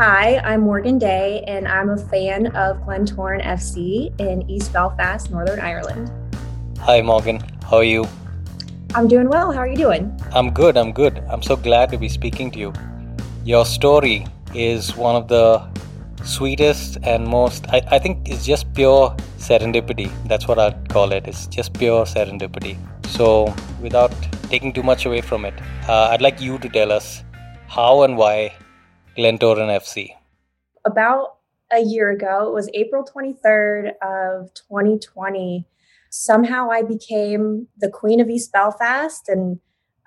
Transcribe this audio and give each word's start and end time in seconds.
Hi, 0.00 0.38
I'm 0.38 0.62
Morgan 0.62 0.98
Day, 0.98 1.44
and 1.46 1.68
I'm 1.68 1.90
a 1.90 1.96
fan 1.98 2.46
of 2.56 2.78
Glentoran 2.86 3.44
FC 3.44 4.18
in 4.18 4.48
East 4.50 4.72
Belfast, 4.72 5.30
Northern 5.30 5.60
Ireland. 5.60 6.10
Hi, 6.78 7.02
Morgan. 7.02 7.38
How 7.68 7.76
are 7.76 7.84
you? 7.84 8.06
I'm 8.94 9.08
doing 9.08 9.28
well. 9.28 9.52
How 9.52 9.58
are 9.58 9.68
you 9.68 9.76
doing? 9.76 10.18
I'm 10.32 10.54
good. 10.54 10.78
I'm 10.78 10.92
good. 10.92 11.22
I'm 11.28 11.42
so 11.42 11.54
glad 11.54 11.90
to 11.90 11.98
be 11.98 12.08
speaking 12.08 12.50
to 12.52 12.58
you. 12.58 12.72
Your 13.44 13.66
story 13.66 14.24
is 14.54 14.96
one 14.96 15.16
of 15.16 15.28
the 15.28 15.68
sweetest 16.24 16.96
and 17.02 17.26
most, 17.26 17.68
I, 17.68 17.82
I 17.90 17.98
think, 17.98 18.26
it's 18.26 18.46
just 18.46 18.72
pure 18.72 19.14
serendipity. 19.36 20.10
That's 20.26 20.48
what 20.48 20.58
I'd 20.58 20.88
call 20.88 21.12
it. 21.12 21.26
It's 21.26 21.46
just 21.46 21.74
pure 21.74 22.06
serendipity. 22.06 22.78
So, 23.04 23.54
without 23.82 24.14
taking 24.44 24.72
too 24.72 24.82
much 24.82 25.04
away 25.04 25.20
from 25.20 25.44
it, 25.44 25.52
uh, 25.86 26.08
I'd 26.10 26.22
like 26.22 26.40
you 26.40 26.56
to 26.56 26.70
tell 26.70 26.90
us 26.90 27.22
how 27.66 28.04
and 28.04 28.16
why 28.16 28.54
Glentoran 29.16 29.68
FC. 29.68 30.14
About 30.84 31.36
a 31.72 31.80
year 31.80 32.10
ago, 32.10 32.48
it 32.48 32.54
was 32.54 32.68
April 32.74 33.04
23rd 33.04 33.92
of 34.02 34.52
2020. 34.54 35.66
Somehow 36.10 36.70
I 36.70 36.82
became 36.82 37.68
the 37.78 37.90
Queen 37.90 38.20
of 38.20 38.28
East 38.28 38.52
Belfast 38.52 39.28
and 39.28 39.60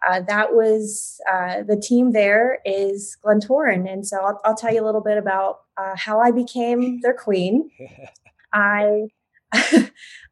uh, 0.08 0.22
that 0.28 0.54
was 0.54 1.22
uh, 1.32 1.64
the 1.64 1.78
team 1.78 2.12
there 2.12 2.60
is 2.66 3.18
Glentoran. 3.24 3.92
And 3.92 4.06
so 4.06 4.18
I'll, 4.18 4.42
I'll, 4.44 4.56
tell 4.56 4.74
you 4.74 4.84
a 4.84 4.86
little 4.86 5.02
bit 5.02 5.18
about 5.18 5.62
uh, 5.78 5.96
how 5.96 6.20
I 6.20 6.32
became 6.32 7.00
their 7.02 7.14
queen. 7.14 7.70
I, 8.54 9.04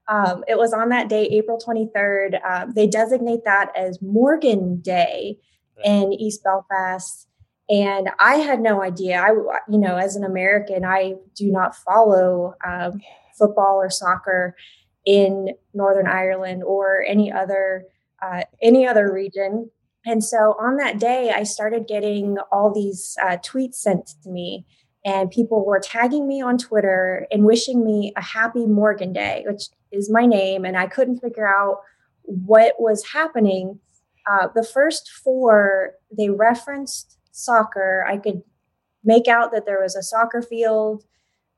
um, 0.10 0.44
it 0.48 0.58
was 0.58 0.74
on 0.74 0.90
that 0.90 1.08
day, 1.08 1.24
April 1.28 1.58
23rd. 1.58 2.44
Um, 2.44 2.74
they 2.74 2.88
designate 2.88 3.46
that 3.46 3.72
as 3.78 4.02
Morgan 4.02 4.82
Day 4.82 5.38
right. 5.78 5.86
in 5.86 6.14
East 6.14 6.44
Belfast. 6.44 7.28
And 7.72 8.10
I 8.20 8.36
had 8.36 8.60
no 8.60 8.84
idea. 8.84 9.22
I, 9.22 9.30
you 9.70 9.78
know, 9.78 9.96
as 9.96 10.18
an 10.18 10.26
American, 10.26 10.84
I 10.84 11.16
do 11.36 11.50
not 11.50 11.74
follow 11.74 12.54
um, 12.68 13.00
football 13.40 13.78
or 13.82 13.90
soccer 13.90 14.58
in 15.06 15.56
Northern 15.74 16.06
Ireland 16.06 16.64
or 16.64 17.06
any 17.08 17.32
other 17.32 17.86
uh, 18.22 18.42
any 18.62 18.86
other 18.86 19.12
region. 19.12 19.72
And 20.06 20.22
so 20.22 20.56
on 20.60 20.76
that 20.78 21.00
day, 21.00 21.32
I 21.34 21.44
started 21.44 21.88
getting 21.88 22.38
all 22.52 22.74
these 22.74 23.16
uh, 23.24 23.38
tweets 23.38 23.76
sent 23.76 24.12
to 24.24 24.30
me, 24.30 24.66
and 25.06 25.32
people 25.32 25.66
were 25.66 25.80
tagging 25.80 26.28
me 26.28 26.42
on 26.42 26.58
Twitter 26.58 27.26
and 27.32 27.46
wishing 27.46 27.86
me 27.86 28.12
a 28.18 28.22
happy 28.22 28.66
Morgan 28.66 29.14
Day, 29.14 29.46
which 29.48 29.70
is 29.94 30.12
my 30.12 30.26
name. 30.26 30.66
And 30.66 30.76
I 30.76 30.88
couldn't 30.88 31.20
figure 31.20 31.48
out 31.48 31.78
what 32.24 32.76
was 32.80 33.12
happening. 33.14 33.80
Uh, 34.30 34.50
the 34.54 34.64
first 34.64 35.10
four, 35.10 35.94
they 36.16 36.30
referenced 36.30 37.18
soccer. 37.32 38.06
I 38.08 38.18
could 38.18 38.44
make 39.04 39.28
out 39.28 39.52
that 39.52 39.66
there 39.66 39.82
was 39.82 39.96
a 39.96 40.04
soccer 40.04 40.42
field. 40.42 41.06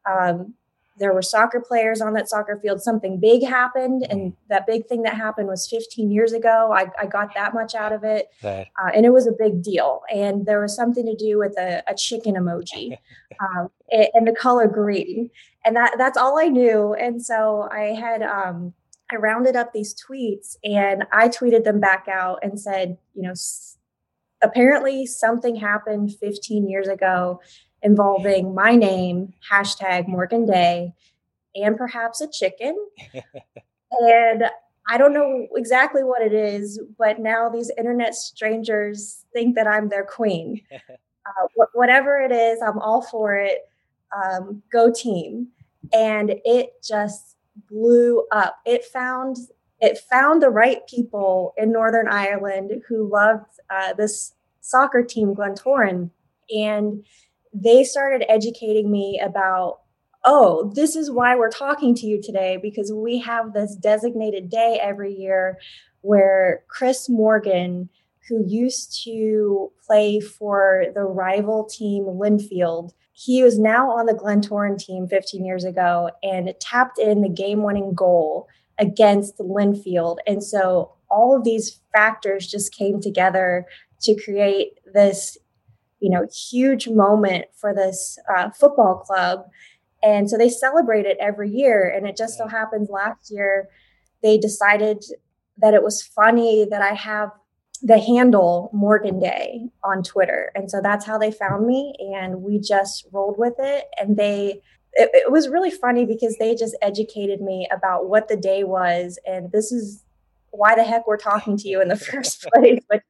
Um, 0.10 0.56
there 1.00 1.14
were 1.14 1.22
soccer 1.22 1.60
players 1.60 2.02
on 2.02 2.14
that 2.14 2.30
soccer 2.30 2.60
field. 2.62 2.82
Something 2.82 3.20
big 3.20 3.44
happened, 3.44 4.06
and 4.10 4.34
mm. 4.34 4.36
that 4.50 4.68
big 4.68 4.86
thing 4.88 5.04
that 5.04 5.16
happened 5.16 5.48
was 5.48 5.68
15 5.68 6.12
years 6.12 6.34
ago. 6.34 6.72
I, 6.74 6.86
I 7.00 7.08
got 7.08 7.34
that 7.34 7.54
much 7.54 7.74
out 7.74 7.92
of 7.92 8.04
it, 8.04 8.28
uh, 8.44 8.92
and 8.94 9.06
it 9.06 9.10
was 9.10 9.26
a 9.26 9.32
big 9.32 9.64
deal. 9.64 10.02
And 10.14 10.46
there 10.46 10.62
was 10.62 10.76
something 10.76 11.06
to 11.06 11.16
do 11.16 11.40
with 11.40 11.58
a, 11.58 11.84
a 11.88 11.96
chicken 11.96 12.36
emoji 12.36 12.98
um, 13.40 13.70
and 13.92 14.28
the 14.28 14.36
color 14.36 14.68
green, 14.68 15.30
and 15.66 15.76
that 15.76 15.96
that's 15.98 16.18
all 16.18 16.40
I 16.40 16.48
knew. 16.48 16.94
And 16.94 17.24
so 17.24 17.68
I 17.72 17.96
had 17.96 18.22
um, 18.22 18.74
I 19.12 19.16
rounded 19.16 19.56
up 19.56 19.74
these 19.74 19.96
tweets, 19.96 20.58
and 20.64 21.06
I 21.12 21.28
tweeted 21.28 21.64
them 21.64 21.80
back 21.80 22.08
out 22.08 22.40
and 22.44 22.60
said, 22.60 22.98
you 23.16 23.24
know, 23.24 23.32
s- 23.32 23.78
apparently 24.44 25.06
something 25.06 25.56
happened 25.56 26.14
15 26.20 26.70
years 26.70 26.88
ago 26.88 27.42
involving 27.82 28.54
my 28.54 28.76
name, 28.76 29.34
hashtag 29.52 30.08
Morgan 30.08 30.46
Day, 30.46 30.94
and 31.56 31.78
perhaps 31.78 32.22
a 32.22 32.28
chicken. 32.28 32.76
and 33.92 34.46
I 34.88 34.98
don't 34.98 35.14
know 35.14 35.48
exactly 35.56 36.04
what 36.04 36.22
it 36.22 36.34
is, 36.34 36.80
but 36.98 37.20
now 37.20 37.50
these 37.50 37.72
internet 37.78 38.16
strangers 38.16 39.26
think 39.34 39.56
that 39.56 39.68
I'm 39.68 39.90
their 39.90 40.06
queen. 40.06 40.62
Uh, 41.26 41.48
wh- 41.56 41.74
whatever 41.74 42.20
it 42.20 42.34
is, 42.34 42.62
I'm 42.62 42.80
all 42.80 43.02
for 43.02 43.34
it. 43.34 43.60
Um, 44.14 44.62
go 44.70 44.92
team. 44.92 45.48
And 45.94 46.36
it 46.44 46.84
just 46.84 47.38
blew 47.70 48.26
up. 48.34 48.58
It 48.66 48.84
found 48.84 49.38
it 49.80 49.98
found 49.98 50.42
the 50.42 50.50
right 50.50 50.80
people 50.88 51.54
in 51.58 51.72
Northern 51.72 52.10
Ireland 52.10 52.72
who 52.88 53.10
loved 53.10 53.60
uh, 53.70 53.94
this 53.94 54.33
soccer 54.64 55.04
team, 55.04 55.36
Glentoran, 55.36 56.10
and 56.50 57.06
they 57.54 57.84
started 57.84 58.26
educating 58.32 58.92
me 58.92 59.22
about 59.24 59.80
oh, 60.26 60.72
this 60.74 60.96
is 60.96 61.12
why 61.12 61.36
we're 61.36 61.50
talking 61.50 61.94
to 61.94 62.06
you 62.06 62.22
today 62.22 62.58
because 62.62 62.94
we 62.94 63.20
have 63.20 63.52
this 63.52 63.76
designated 63.76 64.50
day 64.50 64.80
every 64.82 65.14
year 65.14 65.58
where 66.00 66.64
Chris 66.70 67.10
Morgan, 67.10 67.90
who 68.30 68.42
used 68.48 69.04
to 69.04 69.70
play 69.86 70.22
for 70.22 70.86
the 70.96 71.04
rival 71.04 71.66
team 71.66 72.06
Linfield, 72.06 72.92
he 73.12 73.44
was 73.44 73.60
now 73.60 73.92
on 73.92 74.06
the 74.06 74.14
Glentoran 74.14 74.80
team 74.80 75.08
15 75.08 75.44
years 75.44 75.66
ago 75.66 76.10
and 76.24 76.54
tapped 76.62 77.00
in 77.00 77.22
the 77.22 77.28
game 77.28 77.62
winning 77.62 77.94
goal 77.94 78.48
against 78.80 79.38
Linfield. 79.40 80.18
And 80.26 80.42
so 80.42 80.94
all 81.12 81.36
of 81.36 81.44
these 81.44 81.82
factors 81.94 82.48
just 82.48 82.74
came 82.74 83.02
together 83.02 83.68
to 84.04 84.16
create 84.24 84.80
this 84.94 85.38
you 86.00 86.10
know 86.10 86.28
huge 86.52 86.90
moment 86.90 87.46
for 87.56 87.74
this 87.74 88.20
uh, 88.36 88.50
football 88.52 88.98
club. 88.98 89.46
And 90.04 90.30
so 90.30 90.38
they 90.38 90.50
celebrate 90.50 91.06
it 91.06 91.18
every 91.22 91.50
year 91.50 91.88
and 91.88 92.06
it 92.06 92.18
just 92.18 92.38
so 92.38 92.46
happens 92.46 92.90
last 92.90 93.32
year 93.32 93.70
they 94.22 94.38
decided 94.38 95.04
that 95.58 95.74
it 95.74 95.84
was 95.84 96.02
funny 96.02 96.66
that 96.70 96.82
i 96.82 96.94
have 96.94 97.30
the 97.82 98.00
handle 98.00 98.70
morgan 98.74 99.20
day 99.20 99.70
on 99.84 100.04
twitter. 100.04 100.52
And 100.56 100.70
so 100.70 100.82
that's 100.82 101.06
how 101.06 101.18
they 101.18 101.32
found 101.32 101.66
me 101.66 101.94
and 102.16 102.42
we 102.42 102.60
just 102.60 103.08
rolled 103.14 103.38
with 103.38 103.56
it. 103.60 103.86
And 103.98 104.18
they 104.18 104.62
it, 104.96 105.10
it 105.14 105.32
was 105.32 105.48
really 105.48 105.72
funny 105.72 106.06
because 106.06 106.38
they 106.38 106.54
just 106.54 106.76
educated 106.82 107.40
me 107.40 107.68
about 107.72 108.10
what 108.10 108.28
the 108.28 108.38
day 108.38 108.66
was 108.66 109.18
and 109.26 109.52
this 109.54 109.72
is 109.72 110.04
why 110.54 110.76
the 110.76 110.84
heck 110.84 111.08
we're 111.08 111.18
talking 111.18 111.58
to 111.58 111.68
you 111.68 111.82
in 111.82 111.88
the 111.88 111.98
first 111.98 112.44
place. 112.54 112.80
But 112.90 113.02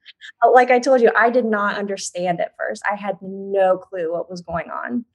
uh, 0.44 0.52
like 0.52 0.72
I 0.72 0.80
told 0.80 1.02
you, 1.02 1.12
I 1.16 1.30
did 1.30 1.46
not 1.46 1.76
understand 1.78 2.40
at 2.40 2.56
first. 2.58 2.82
I 2.90 2.96
had 2.96 3.18
no 3.22 3.78
clue 3.78 4.12
what 4.12 4.30
was 4.30 4.42
going 4.42 4.70
on. 4.70 5.06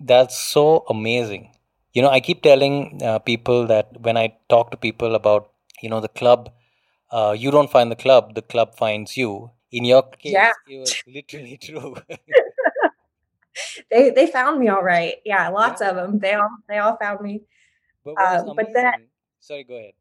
That's 0.00 0.36
so 0.36 0.84
amazing. 0.88 1.52
You 1.92 2.02
know, 2.02 2.10
I 2.10 2.20
keep 2.20 2.42
telling 2.42 3.00
uh, 3.02 3.18
people 3.20 3.66
that 3.68 4.00
when 4.00 4.16
I 4.16 4.36
talk 4.48 4.70
to 4.72 4.76
people 4.76 5.14
about, 5.14 5.52
you 5.82 5.88
know, 5.88 6.00
the 6.00 6.08
club, 6.08 6.50
uh, 7.10 7.34
you 7.36 7.50
don't 7.50 7.70
find 7.70 7.90
the 7.90 7.96
club, 7.96 8.34
the 8.34 8.42
club 8.42 8.76
finds 8.76 9.16
you. 9.16 9.50
In 9.72 9.84
your 9.84 10.02
case, 10.02 10.32
yeah. 10.32 10.52
it 10.68 10.78
was 10.78 11.02
literally 11.06 11.56
true. 11.62 11.94
they 13.90 14.10
they 14.10 14.26
found 14.26 14.58
me 14.58 14.68
all 14.68 14.82
right. 14.82 15.14
Yeah, 15.24 15.48
lots 15.50 15.80
yeah. 15.80 15.90
of 15.90 15.96
them. 15.96 16.18
They 16.18 16.34
all 16.34 16.50
they 16.68 16.78
all 16.78 16.96
found 16.96 17.20
me. 17.20 17.42
But, 18.04 18.14
uh, 18.18 18.54
but 18.54 18.66
that 18.74 18.98
sorry, 19.38 19.62
go 19.62 19.76
ahead 19.76 19.92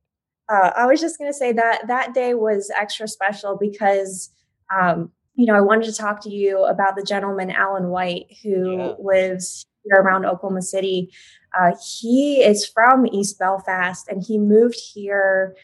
uh, 0.49 0.71
I 0.75 0.87
was 0.87 0.99
just 0.99 1.17
going 1.17 1.31
to 1.31 1.37
say 1.37 1.53
that 1.53 1.87
that 1.87 2.13
day 2.13 2.33
was 2.33 2.71
extra 2.75 3.07
special 3.07 3.57
because, 3.59 4.31
um, 4.75 5.11
you 5.35 5.45
know, 5.45 5.55
I 5.55 5.61
wanted 5.61 5.85
to 5.85 5.95
talk 5.95 6.21
to 6.23 6.29
you 6.29 6.65
about 6.65 6.95
the 6.95 7.03
gentleman, 7.03 7.51
Alan 7.51 7.89
White, 7.89 8.35
who 8.43 8.77
yeah. 8.77 8.93
lives 8.99 9.65
here 9.83 10.01
around 10.01 10.25
Oklahoma 10.25 10.63
City. 10.63 11.11
Uh, 11.57 11.71
he 11.99 12.41
is 12.41 12.65
from 12.65 13.05
East 13.07 13.37
Belfast 13.37 14.07
and 14.07 14.23
he 14.23 14.37
moved 14.37 14.77
here 14.93 15.55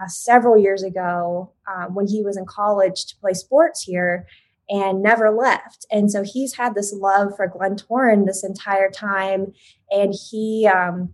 uh, 0.00 0.08
several 0.08 0.56
years 0.56 0.82
ago 0.82 1.52
um, 1.70 1.94
when 1.94 2.06
he 2.06 2.22
was 2.22 2.36
in 2.36 2.46
college 2.46 3.06
to 3.06 3.16
play 3.16 3.34
sports 3.34 3.82
here 3.82 4.26
and 4.70 5.02
never 5.02 5.30
left. 5.30 5.84
And 5.90 6.10
so 6.10 6.22
he's 6.22 6.54
had 6.54 6.74
this 6.74 6.92
love 6.94 7.36
for 7.36 7.48
Glentoran 7.48 8.24
this 8.24 8.42
entire 8.44 8.90
time. 8.90 9.52
And 9.90 10.14
he, 10.30 10.70
um, 10.72 11.12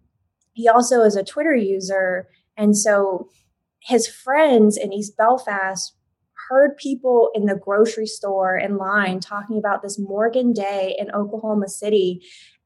he 0.52 0.68
also 0.68 1.02
is 1.02 1.16
a 1.16 1.24
Twitter 1.24 1.54
user 1.54 2.28
and 2.56 2.76
so 2.76 3.28
his 3.80 4.08
friends 4.08 4.76
in 4.76 4.92
East 4.92 5.16
Belfast 5.16 5.94
heard 6.48 6.76
people 6.76 7.30
in 7.34 7.46
the 7.46 7.56
grocery 7.56 8.06
store 8.06 8.56
in 8.56 8.76
line 8.76 9.20
talking 9.20 9.58
about 9.58 9.82
this 9.82 9.98
Morgan 9.98 10.52
Day 10.52 10.94
in 10.98 11.10
Oklahoma 11.12 11.68
City. 11.68 12.22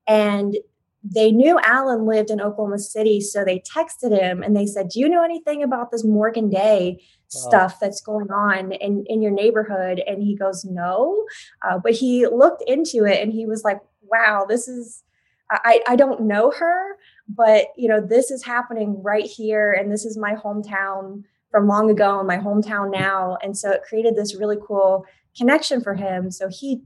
And 0.07 0.57
they 1.03 1.31
knew 1.31 1.59
Alan 1.63 2.05
lived 2.05 2.31
in 2.31 2.41
Oklahoma 2.41 2.79
City. 2.79 3.21
So 3.21 3.45
they 3.45 3.61
texted 3.61 4.19
him 4.19 4.43
and 4.43 4.55
they 4.55 4.67
said, 4.67 4.91
Do 4.91 5.01
you 5.01 5.09
know 5.09 5.25
anything 5.25 5.63
about 5.63 5.91
this 5.91 6.05
Morgan 6.05 6.51
Day 6.51 7.03
stuff 7.29 7.79
that's 7.81 8.01
going 8.01 8.31
on 8.31 8.73
in, 8.73 9.05
in 9.07 9.23
your 9.23 9.31
neighborhood? 9.31 10.03
And 10.07 10.23
he 10.23 10.37
goes, 10.37 10.65
No. 10.65 11.25
Uh, 11.67 11.79
but 11.79 11.93
he 11.93 12.27
looked 12.27 12.63
into 12.67 13.05
it 13.05 13.23
and 13.23 13.33
he 13.33 13.47
was 13.47 13.65
like, 13.65 13.81
Wow, 14.03 14.45
this 14.47 14.69
is, 14.69 15.03
I, 15.51 15.81
I 15.89 15.97
don't 15.97 16.23
know 16.23 16.51
her, 16.51 16.97
but 17.35 17.67
you 17.77 17.89
know 17.89 18.01
this 18.01 18.31
is 18.31 18.43
happening 18.43 19.01
right 19.03 19.27
here 19.27 19.73
and 19.73 19.91
this 19.91 20.05
is 20.05 20.17
my 20.17 20.35
hometown 20.35 21.23
from 21.51 21.67
long 21.67 21.91
ago 21.91 22.19
and 22.19 22.29
my 22.29 22.39
hometown 22.39 22.91
now 22.91 23.37
and 23.43 23.57
so 23.57 23.71
it 23.71 23.83
created 23.83 24.17
this 24.17 24.37
really 24.37 24.57
cool 24.67 25.05
connection 25.37 25.81
for 25.81 25.95
him 25.95 26.31
so 26.31 26.49
he 26.49 26.83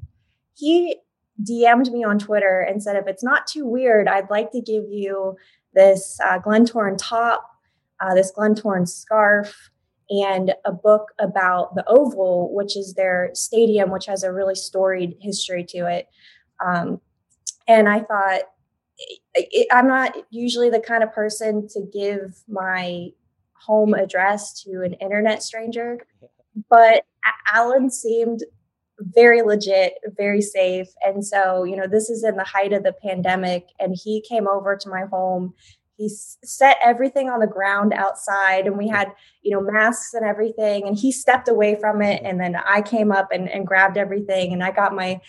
he 0.54 0.96
DM'd 1.42 1.92
me 1.92 2.04
on 2.04 2.18
Twitter 2.18 2.60
and 2.60 2.82
said, 2.82 2.96
if 2.96 3.06
it's 3.06 3.24
not 3.24 3.46
too 3.46 3.66
weird, 3.66 4.06
I'd 4.06 4.30
like 4.30 4.52
to 4.52 4.60
give 4.60 4.84
you 4.88 5.36
this 5.74 6.18
uh, 6.24 6.38
Glentoran 6.38 6.96
top, 6.96 7.50
uh, 8.00 8.14
this 8.14 8.32
Glentoran 8.32 8.88
scarf, 8.88 9.70
and 10.10 10.54
a 10.64 10.72
book 10.72 11.12
about 11.18 11.74
the 11.74 11.84
Oval, 11.88 12.54
which 12.54 12.76
is 12.76 12.94
their 12.94 13.30
stadium, 13.34 13.90
which 13.90 14.06
has 14.06 14.22
a 14.22 14.32
really 14.32 14.54
storied 14.54 15.16
history 15.20 15.64
to 15.64 15.86
it. 15.86 16.08
Um, 16.64 17.00
and 17.66 17.88
I 17.88 18.00
thought, 18.00 18.42
it, 19.34 19.66
I'm 19.72 19.88
not 19.88 20.14
usually 20.30 20.70
the 20.70 20.80
kind 20.80 21.02
of 21.02 21.12
person 21.12 21.68
to 21.68 21.80
give 21.92 22.36
my 22.48 23.08
home 23.54 23.94
address 23.94 24.62
to 24.62 24.82
an 24.82 24.94
internet 24.94 25.42
stranger, 25.42 25.98
but 26.68 27.04
Alan 27.52 27.90
seemed 27.90 28.44
very 29.00 29.42
legit, 29.42 29.94
very 30.16 30.40
safe. 30.40 30.88
And 31.04 31.24
so, 31.24 31.64
you 31.64 31.76
know, 31.76 31.86
this 31.86 32.10
is 32.10 32.24
in 32.24 32.36
the 32.36 32.44
height 32.44 32.72
of 32.72 32.84
the 32.84 32.92
pandemic, 32.92 33.68
and 33.80 33.96
he 34.00 34.24
came 34.28 34.46
over 34.46 34.76
to 34.76 34.88
my 34.88 35.04
home 35.10 35.54
he 35.96 36.08
set 36.08 36.76
everything 36.84 37.28
on 37.28 37.40
the 37.40 37.46
ground 37.46 37.92
outside 37.92 38.66
and 38.66 38.76
we 38.76 38.88
had 38.88 39.12
you 39.42 39.50
know 39.50 39.60
masks 39.60 40.14
and 40.14 40.24
everything 40.24 40.86
and 40.86 40.98
he 40.98 41.12
stepped 41.12 41.48
away 41.48 41.76
from 41.76 42.02
it 42.02 42.20
and 42.24 42.40
then 42.40 42.56
i 42.66 42.82
came 42.82 43.12
up 43.12 43.28
and, 43.32 43.48
and 43.48 43.66
grabbed 43.66 43.96
everything 43.96 44.52
and 44.52 44.62
i 44.62 44.70
got 44.70 44.94
my 44.94 45.20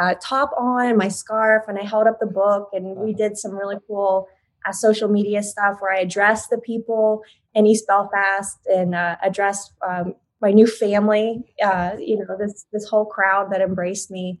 uh, 0.00 0.14
top 0.22 0.50
on 0.58 0.96
my 0.96 1.08
scarf 1.08 1.64
and 1.68 1.78
i 1.78 1.84
held 1.84 2.06
up 2.06 2.18
the 2.20 2.26
book 2.26 2.68
and 2.72 2.96
we 2.96 3.12
did 3.12 3.36
some 3.36 3.52
really 3.52 3.76
cool 3.86 4.28
uh, 4.66 4.72
social 4.72 5.08
media 5.08 5.42
stuff 5.42 5.76
where 5.80 5.92
i 5.92 6.00
addressed 6.00 6.50
the 6.50 6.58
people 6.58 7.22
in 7.54 7.66
east 7.66 7.86
belfast 7.86 8.58
and 8.66 8.94
uh, 8.94 9.16
addressed 9.22 9.72
um, 9.86 10.14
my 10.40 10.52
new 10.52 10.66
family 10.66 11.42
uh, 11.62 11.92
you 11.98 12.18
know 12.18 12.36
this 12.38 12.66
this 12.72 12.88
whole 12.88 13.06
crowd 13.06 13.50
that 13.50 13.62
embraced 13.62 14.10
me. 14.10 14.40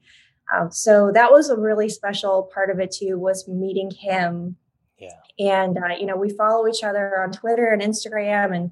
Um, 0.54 0.70
so 0.70 1.10
that 1.14 1.32
was 1.32 1.48
a 1.48 1.56
really 1.56 1.88
special 1.88 2.50
part 2.52 2.68
of 2.68 2.78
it 2.78 2.90
too 2.90 3.18
was 3.18 3.48
meeting 3.48 3.90
him 3.90 4.56
yeah. 4.98 5.10
And, 5.38 5.76
uh, 5.78 5.94
you 5.98 6.06
know, 6.06 6.16
we 6.16 6.30
follow 6.30 6.68
each 6.68 6.84
other 6.84 7.20
on 7.22 7.32
Twitter 7.32 7.66
and 7.72 7.82
Instagram. 7.82 8.54
And 8.54 8.70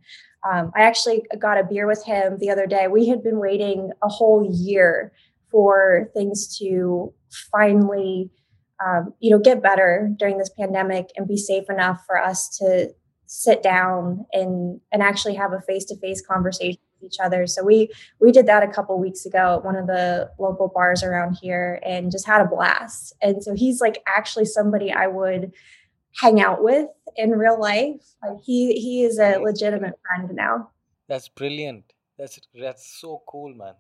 um, 0.49 0.73
I 0.77 0.83
actually 0.83 1.25
got 1.39 1.59
a 1.59 1.65
beer 1.65 1.87
with 1.87 2.05
him 2.05 2.39
the 2.39 2.51
other 2.51 2.67
day. 2.67 2.89
We 2.89 3.09
had 3.09 3.23
been 3.23 3.39
waiting 3.39 3.91
a 4.03 4.09
whole 4.09 4.49
year 4.51 5.13
for 5.51 6.11
things 6.15 6.57
to 6.59 7.13
finally, 7.51 8.31
um, 8.85 9.13
you 9.21 9.31
know, 9.31 9.39
get 9.39 9.63
better 9.63 10.11
during 10.19 10.39
this 10.39 10.51
pandemic 10.59 11.11
and 11.17 11.29
be 11.29 11.37
safe 11.37 11.69
enough 11.69 12.03
for 12.07 12.19
us 12.19 12.57
to 12.59 12.93
sit 13.27 13.63
down 13.63 14.27
and 14.35 14.79
and 14.93 15.03
actually 15.03 15.35
have 15.35 15.55
a 15.55 15.61
face-to-face 15.63 16.23
conversation 16.27 16.79
with 17.01 17.11
each 17.11 17.19
other 17.19 17.47
so 17.47 17.65
we 17.65 17.89
we 18.21 18.31
did 18.31 18.47
that 18.47 18.63
a 18.63 18.69
couple 18.69 18.99
weeks 19.01 19.25
ago 19.25 19.55
at 19.57 19.65
one 19.65 19.75
of 19.75 19.87
the 19.87 20.31
local 20.39 20.69
bars 20.69 21.03
around 21.03 21.33
here 21.41 21.81
and 21.83 22.13
just 22.13 22.27
had 22.27 22.43
a 22.43 22.45
blast 22.45 23.15
and 23.23 23.43
so 23.43 23.55
he's 23.55 23.81
like 23.81 24.03
actually 24.07 24.45
somebody 24.45 24.93
i 24.93 25.07
would 25.07 25.51
hang 26.21 26.41
out 26.41 26.63
with 26.63 26.89
in 27.17 27.31
real 27.31 27.61
life. 27.61 28.01
Like 28.23 28.39
he 28.45 28.75
he 28.81 29.05
is 29.05 29.19
a 29.19 29.39
legitimate 29.39 29.99
friend 30.07 30.31
now. 30.35 30.71
That's 31.09 31.29
brilliant. 31.29 31.85
That's 32.19 32.39
that's 32.55 32.87
so 33.01 33.23
cool, 33.27 33.55
man. 33.55 33.75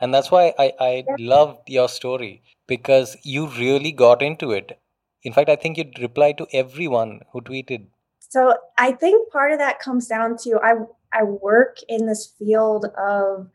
And 0.00 0.12
that's 0.12 0.30
why 0.30 0.52
I, 0.58 0.72
I 0.78 1.04
yeah. 1.06 1.14
loved 1.18 1.70
your 1.70 1.88
story 1.88 2.42
because 2.66 3.16
you 3.22 3.46
really 3.48 3.92
got 3.92 4.20
into 4.20 4.52
it. 4.52 4.78
In 5.22 5.32
fact, 5.32 5.48
I 5.48 5.56
think 5.56 5.78
you 5.78 5.90
replied 6.00 6.36
to 6.38 6.46
everyone 6.52 7.20
who 7.32 7.40
tweeted. 7.40 7.86
So 8.18 8.54
I 8.76 8.92
think 8.92 9.32
part 9.32 9.52
of 9.52 9.58
that 9.58 9.78
comes 9.78 10.06
down 10.06 10.36
to 10.38 10.58
I 10.62 10.74
I 11.12 11.22
work 11.22 11.78
in 11.88 12.06
this 12.06 12.34
field 12.38 12.86
of 12.98 13.48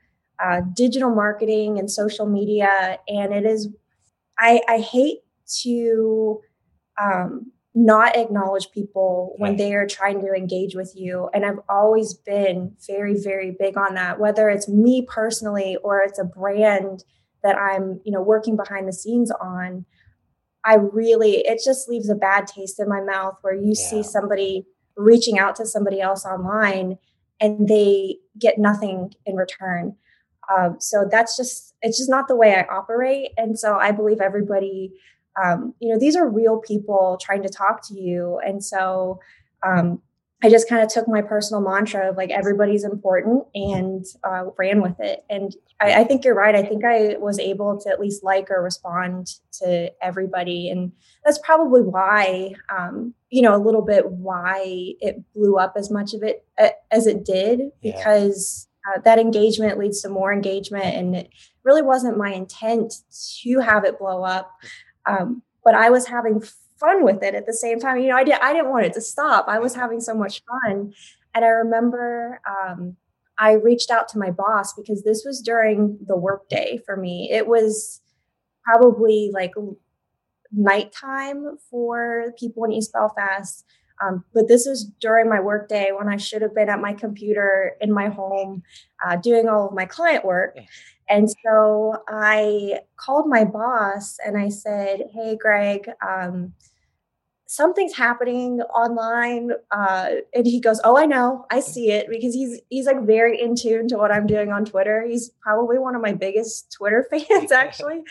uh, 0.44 0.62
digital 0.74 1.14
marketing 1.14 1.78
and 1.78 1.92
social 1.92 2.26
media, 2.26 2.98
and 3.08 3.34
it 3.34 3.46
is 3.46 3.70
I 4.40 4.62
I 4.68 4.80
hate 4.80 5.20
to 5.62 6.42
um, 7.00 7.52
not 7.74 8.18
acknowledge 8.18 8.70
people 8.72 9.34
when 9.38 9.56
they 9.56 9.74
are 9.74 9.88
trying 9.88 10.20
to 10.20 10.34
engage 10.34 10.76
with 10.76 10.94
you. 10.96 11.30
And 11.34 11.46
I've 11.46 11.60
always 11.70 12.14
been 12.14 12.76
very, 12.86 13.16
very 13.18 13.56
big 13.58 13.78
on 13.78 13.94
that, 13.96 14.20
whether 14.20 14.50
it's 14.50 14.68
me 14.68 15.06
personally 15.08 15.78
or 15.82 16.02
it's 16.02 16.20
a 16.20 16.26
brand 16.26 17.06
that 17.44 17.56
I'm, 17.58 18.02
you 18.04 18.12
know, 18.12 18.22
working 18.22 18.58
behind 18.58 18.88
the 18.88 18.94
scenes 18.94 19.32
on. 19.32 19.86
I 20.66 20.76
really, 20.76 21.38
it 21.38 21.62
just 21.64 21.88
leaves 21.88 22.10
a 22.10 22.16
bad 22.16 22.46
taste 22.46 22.80
in 22.80 22.90
my 22.90 23.02
mouth 23.02 23.38
where 23.42 23.56
you 23.56 23.74
yeah. 23.74 23.90
see 23.90 24.04
somebody 24.04 24.66
reaching 24.98 25.40
out 25.40 25.56
to 25.56 25.66
somebody 25.66 26.02
else 26.02 26.26
online 26.26 26.98
and 27.40 27.70
they 27.70 28.18
get 28.38 28.58
nothing 28.58 29.14
in 29.26 29.36
return. 29.36 29.96
Um, 30.56 30.76
so 30.80 31.08
that's 31.10 31.38
just, 31.38 31.74
it's 31.82 31.98
just 31.98 32.10
not 32.10 32.28
the 32.28 32.36
way 32.36 32.54
I 32.54 32.64
operate. 32.64 33.30
And 33.38 33.58
so 33.58 33.78
I 33.78 33.92
believe 33.92 34.20
everybody 34.20 34.92
um, 35.42 35.74
you 35.80 35.92
know, 35.92 36.00
these 36.00 36.16
are 36.16 36.28
real 36.28 36.58
people 36.60 37.18
trying 37.22 37.44
to 37.44 37.50
talk 37.50 37.88
to 37.88 37.94
you. 37.94 38.40
And 38.46 38.64
so 38.64 39.20
um, 39.64 40.02
I 40.44 40.50
just 40.50 40.68
kind 40.68 40.82
of 40.82 40.90
took 40.90 41.08
my 41.08 41.22
personal 41.22 41.62
mantra 41.62 42.10
of 42.10 42.18
like 42.18 42.32
everybody's 42.32 42.84
important 42.84 43.46
and 43.54 44.04
uh, 44.24 44.46
ran 44.58 44.82
with 44.82 45.00
it. 45.00 45.24
And 45.30 45.56
I, 45.80 46.02
I, 46.02 46.04
think 46.04 46.26
you're 46.26 46.36
right. 46.36 46.56
I 46.56 46.64
think 46.64 46.84
I 46.84 47.16
was 47.20 47.38
able 47.38 47.80
to 47.82 47.90
at 47.90 48.00
least 48.00 48.24
like 48.24 48.50
or 48.50 48.64
respond 48.64 49.36
to 49.60 49.92
everybody. 50.02 50.70
And 50.70 50.94
that's 51.24 51.38
probably 51.38 51.82
why, 51.82 52.54
um, 52.76 53.14
you 53.30 53.44
know, 53.44 53.56
a 53.56 53.62
little 53.64 53.84
bit 53.84 54.10
why 54.10 54.64
it 55.00 55.24
blew 55.36 55.58
up 55.58 55.74
as 55.76 55.92
much 55.92 56.16
of 56.16 56.24
it 56.24 56.44
uh, 56.58 56.70
as 56.90 57.06
it 57.06 57.24
did, 57.24 57.72
because 57.84 58.68
uh, 58.88 59.00
that 59.02 59.20
engagement 59.20 59.78
leads 59.78 60.02
to 60.02 60.10
more 60.10 60.34
engagement. 60.34 60.86
And 60.86 61.16
it 61.16 61.30
really 61.64 61.84
wasn't 61.84 62.18
my 62.18 62.34
intent 62.34 62.96
to 63.44 63.60
have 63.60 63.86
it 63.86 64.00
blow 64.00 64.24
up. 64.24 64.52
Um, 65.20 65.44
but 65.64 65.76
I 65.76 65.90
was 65.90 66.08
having 66.08 66.42
fun 66.80 67.04
with 67.04 67.22
it 67.24 67.36
at 67.36 67.46
the 67.46 67.54
same 67.54 67.80
time. 67.80 68.00
You 68.00 68.10
know, 68.10 68.16
I 68.16 68.24
did 68.24 68.36
I 68.42 68.54
didn't 68.54 68.72
want 68.72 68.86
it 68.86 68.94
to 68.94 69.02
stop. 69.02 69.46
I 69.48 69.60
was 69.60 69.76
having 69.76 70.02
so 70.02 70.14
much 70.14 70.42
fun. 70.46 70.94
And 71.34 71.46
I 71.46 71.50
remember 71.50 72.42
um, 72.46 72.98
I 73.38 73.54
reached 73.54 73.90
out 73.92 74.08
to 74.10 74.20
my 74.20 74.32
boss 74.32 74.74
because 74.74 75.04
this 75.04 75.24
was 75.26 75.42
during 75.42 75.98
the 76.06 76.18
workday 76.18 76.80
for 76.86 76.98
me. 76.98 77.30
It 77.32 77.48
was 77.48 78.02
probably 78.64 79.32
like 79.34 79.54
nighttime 80.52 81.58
for 81.70 82.34
people 82.38 82.64
in 82.66 82.72
East 82.72 82.94
Belfast. 82.94 83.66
Um, 84.02 84.24
but 84.34 84.48
this 84.48 84.66
was 84.68 84.86
during 85.00 85.30
my 85.30 85.40
workday 85.40 85.92
when 85.92 86.10
I 86.10 86.18
should 86.18 86.42
have 86.42 86.56
been 86.56 86.70
at 86.70 86.82
my 86.82 86.94
computer 86.94 87.74
in 87.82 87.92
my 87.92 88.10
home 88.10 88.64
uh, 89.06 89.16
doing 89.18 89.48
all 89.48 89.68
of 89.68 89.74
my 89.74 89.86
client 89.86 90.26
work. 90.26 90.58
And 91.10 91.30
so 91.44 91.98
I 92.08 92.80
called 92.96 93.28
my 93.28 93.44
boss 93.44 94.18
and 94.26 94.38
I 94.38 94.50
said, 94.50 95.10
Hey, 95.14 95.38
Greg, 95.40 95.90
um, 96.08 96.54
something's 97.52 97.96
happening 97.96 98.62
online. 98.62 99.52
Uh, 99.72 100.12
and 100.34 100.46
he 100.46 100.62
goes, 100.62 100.80
Oh, 100.86 100.98
I 100.98 101.06
know, 101.06 101.46
I 101.52 101.60
see 101.60 101.92
it 101.92 102.08
because 102.10 102.34
he's 102.34 102.62
he's 102.70 102.86
like 102.86 103.06
very 103.06 103.40
in 103.40 103.56
tune 103.56 103.90
to 103.90 103.98
what 103.98 104.12
I'm 104.12 104.26
doing 104.26 104.52
on 104.52 104.64
Twitter. 104.64 105.06
He's 105.06 105.32
probably 105.42 105.78
one 105.78 105.96
of 105.96 106.02
my 106.02 106.14
biggest 106.14 106.72
Twitter 106.72 107.06
fans, 107.12 107.52
actually. 107.52 108.04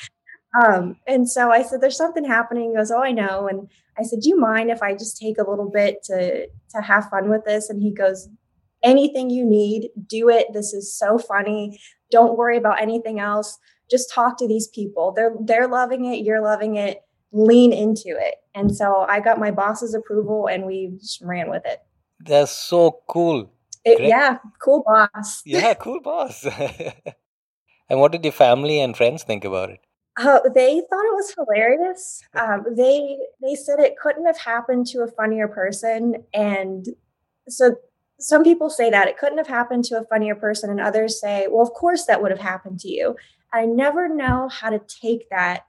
Um, 0.54 0.96
and 1.06 1.28
so 1.28 1.50
I 1.50 1.62
said, 1.62 1.80
There's 1.80 1.96
something 1.96 2.24
happening. 2.24 2.70
He 2.70 2.76
goes, 2.76 2.90
Oh, 2.90 3.02
I 3.02 3.12
know. 3.12 3.46
And 3.46 3.68
I 3.98 4.02
said, 4.02 4.20
Do 4.20 4.28
you 4.28 4.38
mind 4.38 4.70
if 4.70 4.82
I 4.82 4.92
just 4.92 5.16
take 5.16 5.38
a 5.38 5.48
little 5.48 5.70
bit 5.70 6.02
to 6.04 6.46
to 6.46 6.82
have 6.82 7.08
fun 7.08 7.30
with 7.30 7.44
this? 7.44 7.70
And 7.70 7.82
he 7.82 7.92
goes, 7.92 8.28
Anything 8.82 9.30
you 9.30 9.44
need, 9.44 9.90
do 10.06 10.28
it. 10.28 10.46
This 10.52 10.72
is 10.72 10.96
so 10.96 11.18
funny. 11.18 11.78
Don't 12.10 12.36
worry 12.36 12.56
about 12.56 12.80
anything 12.80 13.20
else. 13.20 13.58
Just 13.90 14.12
talk 14.12 14.38
to 14.38 14.48
these 14.48 14.68
people. 14.68 15.12
They're 15.12 15.34
they're 15.44 15.68
loving 15.68 16.06
it, 16.06 16.24
you're 16.24 16.42
loving 16.42 16.76
it. 16.76 17.02
Lean 17.32 17.72
into 17.72 18.08
it. 18.08 18.34
And 18.56 18.74
so 18.74 19.06
I 19.08 19.20
got 19.20 19.38
my 19.38 19.52
boss's 19.52 19.94
approval 19.94 20.48
and 20.48 20.66
we 20.66 20.96
just 20.98 21.20
ran 21.22 21.48
with 21.48 21.62
it. 21.64 21.78
That's 22.18 22.50
so 22.50 23.02
cool. 23.06 23.52
It, 23.84 24.00
yeah, 24.00 24.38
cool 24.60 24.82
boss. 24.84 25.40
yeah, 25.46 25.74
cool 25.74 26.00
boss. 26.00 26.44
and 27.88 28.00
what 28.00 28.10
did 28.10 28.24
your 28.24 28.32
family 28.32 28.80
and 28.80 28.96
friends 28.96 29.22
think 29.22 29.44
about 29.44 29.70
it? 29.70 29.80
Uh, 30.16 30.40
they 30.54 30.82
thought 30.90 31.04
it 31.04 31.14
was 31.14 31.34
hilarious. 31.34 32.22
Um, 32.34 32.64
they 32.76 33.18
they 33.42 33.54
said 33.54 33.80
it 33.80 33.96
couldn't 34.00 34.26
have 34.26 34.38
happened 34.38 34.86
to 34.88 35.02
a 35.02 35.08
funnier 35.08 35.48
person, 35.48 36.24
and 36.32 36.86
so 37.48 37.76
some 38.18 38.44
people 38.44 38.70
say 38.70 38.90
that 38.90 39.08
it 39.08 39.18
couldn't 39.18 39.38
have 39.38 39.48
happened 39.48 39.84
to 39.84 39.98
a 39.98 40.04
funnier 40.04 40.34
person, 40.34 40.70
and 40.70 40.80
others 40.80 41.20
say, 41.20 41.46
well, 41.50 41.62
of 41.62 41.72
course 41.72 42.06
that 42.06 42.22
would 42.22 42.30
have 42.30 42.40
happened 42.40 42.78
to 42.80 42.88
you. 42.88 43.16
I 43.52 43.66
never 43.66 44.08
know 44.08 44.48
how 44.48 44.70
to 44.70 44.80
take 45.02 45.28
that. 45.30 45.64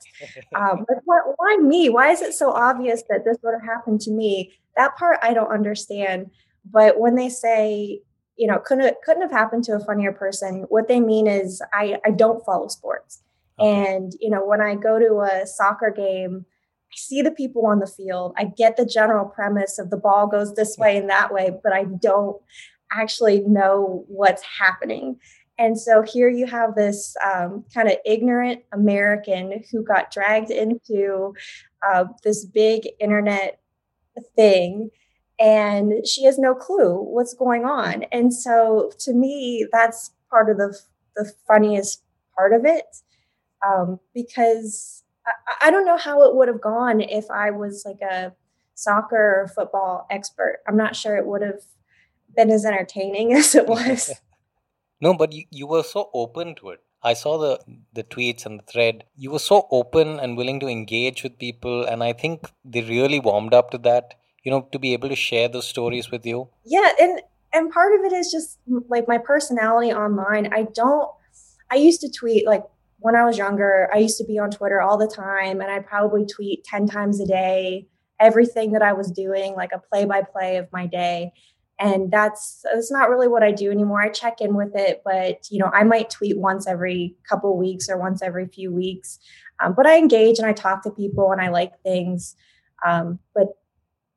Um, 0.55 0.86
but 0.88 0.98
why, 1.05 1.19
why 1.38 1.57
me? 1.57 1.89
Why 1.89 2.12
is 2.12 2.21
it 2.21 2.33
so 2.33 2.51
obvious 2.51 3.03
that 3.10 3.25
this 3.25 3.38
would 3.43 3.53
have 3.53 3.63
happened 3.63 4.01
to 4.01 4.12
me? 4.12 4.53
That 4.75 4.95
part 4.98 5.17
I 5.21 5.33
don't 5.33 5.51
understand. 5.51 6.29
But 6.69 7.00
when 7.00 7.15
they 7.15 7.29
say, 7.29 8.01
you 8.38 8.48
know, 8.48 8.60
couldn't 8.60 8.95
couldn't 9.03 9.24
have 9.24 9.31
happened 9.31 9.63
to 9.65 9.74
a 9.74 9.79
funnier 9.79 10.12
person, 10.12 10.65
what 10.69 10.88
they 10.88 11.00
mean 11.00 11.27
is 11.27 11.62
I 11.74 12.00
I 12.05 12.12
don't 12.12 12.45
follow 12.45 12.67
sports. 12.67 13.24
And 13.62 14.13
you 14.20 14.30
know 14.30 14.46
when 14.46 14.62
I 14.62 14.75
go 14.75 15.00
to 15.00 15.22
a 15.22 15.46
soccer 15.46 15.94
game 15.96 16.46
I 16.91 16.98
see 16.98 17.22
the 17.22 17.32
people 17.32 17.65
on 17.65 17.80
the 17.80 17.88
field. 17.88 18.34
I 18.38 18.46
get 18.46 18.75
the 18.75 18.86
general 18.86 19.25
premise 19.25 19.80
of 19.80 19.89
the 19.89 19.98
ball 19.98 20.27
goes 20.27 20.56
this 20.56 20.77
way 20.77 20.98
and 20.98 21.10
that 21.10 21.34
way, 21.34 21.51
but 21.63 21.72
I 21.72 21.86
don't 21.86 22.36
actually 22.91 23.41
know 23.48 24.03
what's 24.10 24.44
happening. 24.44 25.18
And 25.58 25.80
so 25.80 26.01
here 26.01 26.27
you 26.27 26.48
have 26.48 26.75
this 26.75 27.15
um, 27.24 27.63
kind 27.74 27.88
of 27.88 27.96
ignorant 28.06 28.63
American 28.74 29.63
who 29.72 29.84
got 29.84 30.12
dragged 30.12 30.51
into 30.51 31.34
uh, 31.88 32.06
this 32.24 32.46
big 32.46 32.89
internet 33.00 33.62
thing 34.36 34.89
and 35.39 36.06
she 36.06 36.25
has 36.25 36.38
no 36.38 36.53
clue 36.53 36.96
what's 36.96 37.34
going 37.34 37.63
on. 37.63 38.03
And 38.12 38.34
so 38.34 38.91
to 39.00 39.13
me, 39.13 39.65
that's 39.72 40.12
part 40.30 40.50
of 40.50 40.58
the, 40.58 40.77
the 41.15 41.32
funniest 41.48 42.03
part 42.36 42.53
of 42.53 42.65
it 42.65 42.86
um, 43.65 44.00
because 44.13 45.03
I, 45.25 45.68
I 45.68 45.72
don't 45.72 45.86
know 45.86 45.98
how 45.98 46.24
it 46.24 46.36
would 46.36 46.48
have 46.48 46.62
gone 46.62 47.01
if 47.01 47.30
I 47.30 47.51
was 47.51 47.84
like 47.86 48.01
a 48.01 48.34
soccer 48.75 49.41
or 49.41 49.51
football 49.56 50.08
expert. 50.10 50.60
I'm 50.68 50.77
not 50.77 50.96
sure 50.96 51.15
it 51.18 51.25
would 51.25 51.41
have 51.41 51.62
been 52.36 52.51
as 52.51 52.65
entertaining 52.65 53.34
as 53.41 53.56
it 53.56 53.68
was. 53.75 54.12
no, 55.00 55.13
but 55.13 55.32
you, 55.34 55.46
you 55.51 55.68
were 55.68 55.84
so 55.84 56.10
open 56.13 56.56
to 56.56 56.70
it. 56.70 56.80
I 57.03 57.13
saw 57.13 57.39
the 57.39 57.60
the 57.94 58.03
tweets 58.03 58.46
and 58.46 58.60
the 58.60 58.63
thread. 58.72 59.06
You 59.18 59.32
were 59.32 59.39
so 59.39 59.68
open 59.72 60.20
and 60.20 60.38
willing 60.38 60.60
to 60.60 60.68
engage 60.68 61.24
with 61.24 61.39
people, 61.39 61.84
and 61.84 62.03
I 62.03 62.13
think 62.13 62.51
they 62.63 62.82
really 62.82 63.20
warmed 63.20 63.56
up 63.56 63.72
to 63.72 63.80
that. 63.80 64.13
You 64.44 64.51
know, 64.51 64.68
to 64.72 64.80
be 64.80 64.94
able 64.94 65.10
to 65.10 65.15
share 65.15 65.48
those 65.48 65.68
stories 65.68 66.12
with 66.12 66.25
you. 66.25 66.50
Yeah, 66.63 66.88
and 67.00 67.22
and 67.53 67.72
part 67.72 67.94
of 68.00 68.06
it 68.06 68.13
is 68.13 68.32
just 68.32 68.60
like 68.88 69.08
my 69.08 69.18
personality 69.18 69.91
online. 69.91 70.53
I 70.53 70.68
don't. 70.75 71.10
I 71.72 71.75
used 71.75 72.01
to 72.01 72.12
tweet 72.12 72.46
like 72.46 72.63
when 73.01 73.15
I 73.15 73.25
was 73.25 73.38
younger. 73.38 73.89
I 73.93 73.98
used 73.98 74.17
to 74.17 74.25
be 74.25 74.39
on 74.39 74.51
Twitter 74.51 74.81
all 74.81 74.98
the 74.98 75.08
time, 75.08 75.62
and 75.62 75.70
I'd 75.70 75.86
probably 75.86 76.25
tweet 76.25 76.63
ten 76.63 76.88
times 76.88 77.20
a 77.20 77.25
day 77.25 77.88
everything 78.20 78.72
that 78.72 78.84
I 78.84 78.93
was 78.93 79.12
doing, 79.12 79.55
like 79.55 79.72
a 79.74 79.79
play 79.79 80.05
by 80.05 80.22
play 80.22 80.58
of 80.58 80.67
my 80.72 80.86
day 80.86 81.34
and 81.81 82.12
that's 82.12 82.63
that's 82.63 82.91
not 82.91 83.10
really 83.10 83.27
what 83.27 83.41
I 83.41 83.51
do 83.51 83.72
anymore. 83.72 84.01
I 84.01 84.10
check 84.10 84.39
in 84.39 84.55
with 84.55 84.75
it, 84.75 85.01
but 85.03 85.48
you 85.50 85.58
know, 85.58 85.72
I 85.74 85.84
might 85.84 86.12
tweet 86.12 86.38
once 86.38 86.67
every 86.67 87.15
couple 87.27 87.58
weeks 87.58 87.89
or 87.89 87.98
once 87.98 88.22
every 88.22 88.48
few 88.48 88.72
weeks. 88.72 89.17
Um, 89.60 89.74
but 89.75 89.88
I 89.88 89.98
engage 89.98 90.38
and 90.38 90.48
I 90.48 90.53
talk 90.53 90.84
to 90.84 90.91
people 90.91 91.31
and 91.31 91.41
I 91.41 91.50
like 91.50 91.81
things. 91.81 92.36
Um, 92.86 93.17
but 93.34 93.48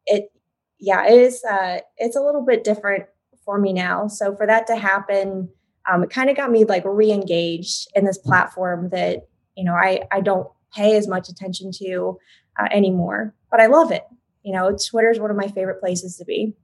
it, 0.07 0.31
yeah, 0.79 1.07
it 1.07 1.19
is. 1.19 1.43
Uh, 1.43 1.79
it's 1.97 2.17
a 2.17 2.21
little 2.21 2.45
bit 2.45 2.65
different 2.65 3.05
for 3.47 3.59
me 3.59 3.73
now. 3.73 4.09
So 4.09 4.37
for 4.37 4.47
that 4.47 4.67
to 4.67 4.77
happen, 4.77 5.49
um, 5.91 6.03
it 6.03 6.11
kind 6.11 6.31
of 6.31 6.37
got 6.37 6.51
me 6.51 6.65
like 6.65 6.85
re-engaged 6.85 7.89
in 7.95 8.05
this 8.05 8.19
platform 8.19 8.89
that 8.91 9.29
you 9.57 9.65
know 9.65 9.75
I 9.75 10.03
I 10.11 10.21
don't 10.21 10.49
pay 10.75 10.97
as 10.97 11.07
much 11.07 11.29
attention 11.29 11.71
to 11.73 12.19
uh, 12.59 12.69
anymore, 12.71 13.35
but 13.51 13.61
I 13.61 13.67
love 13.67 13.93
it. 13.93 14.05
You 14.43 14.53
know, 14.53 14.77
Twitter 14.77 15.11
is 15.11 15.21
one 15.21 15.31
of 15.31 15.37
my 15.37 15.49
favorite 15.49 15.81
places 15.81 16.17
to 16.17 16.25
be. 16.25 16.55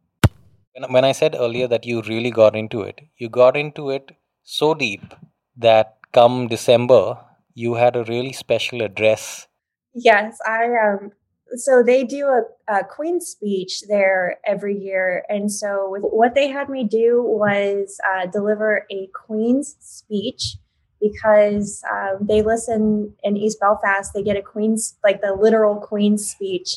When 0.89 1.05
I 1.05 1.13
said 1.13 1.37
earlier 1.39 1.67
that 1.69 1.85
you 1.85 2.03
really 2.03 2.31
got 2.31 2.55
into 2.55 2.83
it, 2.83 3.01
you 3.19 3.29
got 3.29 3.57
into 3.57 3.91
it 3.91 4.13
so 4.43 4.73
deep 4.75 5.15
that 5.57 5.99
come 6.13 6.49
December, 6.49 7.19
you 7.55 7.75
had 7.75 7.97
a 7.97 8.05
really 8.05 8.33
special 8.33 8.83
address. 8.83 9.47
Yes, 9.95 10.39
I 10.47 10.65
um 10.65 11.13
so 11.57 11.83
they 11.83 12.05
do 12.05 12.27
a, 12.27 12.43
a 12.69 12.85
Queen's 12.85 13.27
speech 13.27 13.83
there 13.89 14.39
every 14.47 14.79
year. 14.79 15.25
And 15.29 15.51
so 15.51 15.97
what 16.01 16.35
they 16.35 16.49
had 16.49 16.69
me 16.69 16.85
do 16.85 17.23
was 17.23 17.99
uh, 18.09 18.27
deliver 18.27 18.87
a 18.91 19.09
Queen's 19.15 19.77
speech 19.81 20.57
because 21.01 21.83
um, 21.91 22.27
they 22.27 22.43
listen 22.43 23.15
in 23.23 23.37
East 23.37 23.59
Belfast, 23.61 24.13
they 24.15 24.23
get 24.23 24.37
a 24.37 24.43
Queen's, 24.43 24.99
like 25.03 25.23
the 25.23 25.33
literal 25.33 25.77
Queen's 25.77 26.31
speech 26.31 26.77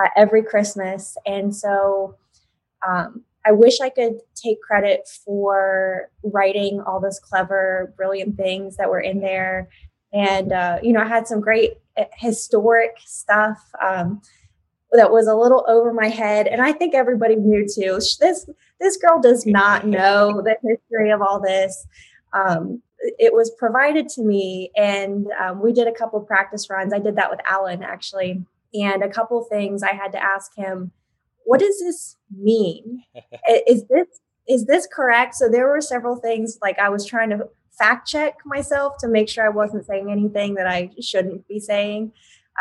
uh, 0.00 0.08
every 0.16 0.42
Christmas. 0.42 1.16
And 1.24 1.54
so 1.54 2.16
um, 2.86 3.24
I 3.46 3.52
wish 3.52 3.80
I 3.80 3.88
could 3.88 4.18
take 4.36 4.60
credit 4.60 5.08
for 5.24 6.10
writing 6.22 6.82
all 6.86 7.00
those 7.00 7.18
clever, 7.18 7.94
brilliant 7.96 8.36
things 8.36 8.76
that 8.76 8.90
were 8.90 9.00
in 9.00 9.20
there. 9.20 9.68
And, 10.12 10.52
uh, 10.52 10.78
you 10.82 10.92
know, 10.92 11.00
I 11.00 11.08
had 11.08 11.26
some 11.26 11.40
great 11.40 11.78
historic 12.14 12.96
stuff 13.04 13.58
um, 13.82 14.20
that 14.92 15.10
was 15.10 15.26
a 15.26 15.34
little 15.34 15.64
over 15.68 15.92
my 15.92 16.08
head. 16.08 16.46
And 16.46 16.60
I 16.60 16.72
think 16.72 16.94
everybody 16.94 17.36
knew 17.36 17.66
too. 17.66 17.98
This, 18.20 18.48
this 18.80 18.96
girl 18.96 19.20
does 19.20 19.46
not 19.46 19.86
know 19.86 20.42
the 20.42 20.56
history 20.62 21.10
of 21.10 21.22
all 21.22 21.40
this. 21.40 21.86
Um, 22.32 22.82
it 23.18 23.34
was 23.34 23.50
provided 23.58 24.08
to 24.10 24.22
me, 24.22 24.70
and 24.76 25.26
um, 25.42 25.60
we 25.60 25.72
did 25.72 25.88
a 25.88 25.92
couple 25.92 26.20
practice 26.20 26.70
runs. 26.70 26.92
I 26.92 27.00
did 27.00 27.16
that 27.16 27.30
with 27.30 27.40
Alan 27.48 27.82
actually. 27.82 28.44
And 28.74 29.02
a 29.02 29.08
couple 29.08 29.42
things 29.44 29.82
I 29.82 29.92
had 29.92 30.12
to 30.12 30.22
ask 30.22 30.54
him 30.56 30.92
what 31.44 31.60
does 31.60 31.78
this 31.78 32.16
mean? 32.30 33.02
is 33.68 33.84
this 33.88 34.06
is 34.48 34.66
this 34.66 34.88
correct? 34.92 35.34
So 35.34 35.48
there 35.48 35.68
were 35.68 35.80
several 35.80 36.16
things 36.16 36.58
like 36.60 36.78
I 36.78 36.88
was 36.88 37.06
trying 37.06 37.30
to 37.30 37.48
fact 37.78 38.08
check 38.08 38.36
myself 38.44 38.94
to 39.00 39.08
make 39.08 39.28
sure 39.28 39.44
I 39.44 39.50
wasn't 39.50 39.86
saying 39.86 40.10
anything 40.10 40.54
that 40.54 40.66
I 40.66 40.90
shouldn't 41.00 41.46
be 41.48 41.58
saying. 41.58 42.12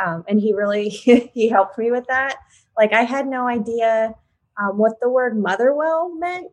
Um, 0.01 0.23
and 0.27 0.39
he 0.39 0.53
really 0.53 0.89
he 0.89 1.49
helped 1.49 1.77
me 1.77 1.91
with 1.91 2.07
that. 2.07 2.37
Like 2.77 2.93
I 2.93 3.03
had 3.03 3.27
no 3.27 3.47
idea 3.47 4.15
um, 4.59 4.77
what 4.77 4.93
the 5.01 5.09
word 5.09 5.37
motherwell 5.37 6.13
meant. 6.15 6.51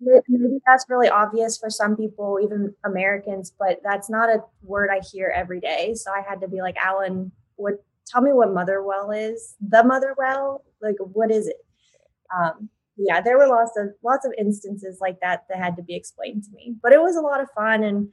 Maybe 0.00 0.58
that's 0.64 0.84
really 0.88 1.08
obvious 1.08 1.58
for 1.58 1.70
some 1.70 1.96
people, 1.96 2.38
even 2.40 2.72
Americans, 2.84 3.52
but 3.58 3.80
that's 3.82 4.08
not 4.08 4.28
a 4.28 4.44
word 4.62 4.90
I 4.92 5.00
hear 5.12 5.32
every 5.34 5.58
day. 5.58 5.94
So 5.94 6.12
I 6.12 6.22
had 6.28 6.40
to 6.42 6.48
be 6.48 6.60
like, 6.60 6.76
Alan, 6.76 7.32
what 7.56 7.82
tell 8.06 8.22
me 8.22 8.32
what 8.32 8.52
Motherwell 8.52 9.10
is. 9.10 9.56
The 9.60 9.84
Motherwell, 9.84 10.64
like 10.80 10.96
what 10.98 11.30
is 11.30 11.48
it? 11.48 11.56
Um, 12.36 12.68
yeah, 12.98 13.20
there 13.20 13.38
were 13.38 13.46
lots 13.46 13.72
of 13.76 13.88
lots 14.02 14.26
of 14.26 14.32
instances 14.36 14.98
like 15.00 15.18
that 15.20 15.44
that 15.48 15.58
had 15.58 15.76
to 15.76 15.82
be 15.82 15.94
explained 15.94 16.44
to 16.44 16.50
me. 16.52 16.74
But 16.82 16.92
it 16.92 17.00
was 17.00 17.16
a 17.16 17.20
lot 17.20 17.40
of 17.40 17.48
fun 17.54 17.84
and 17.84 18.08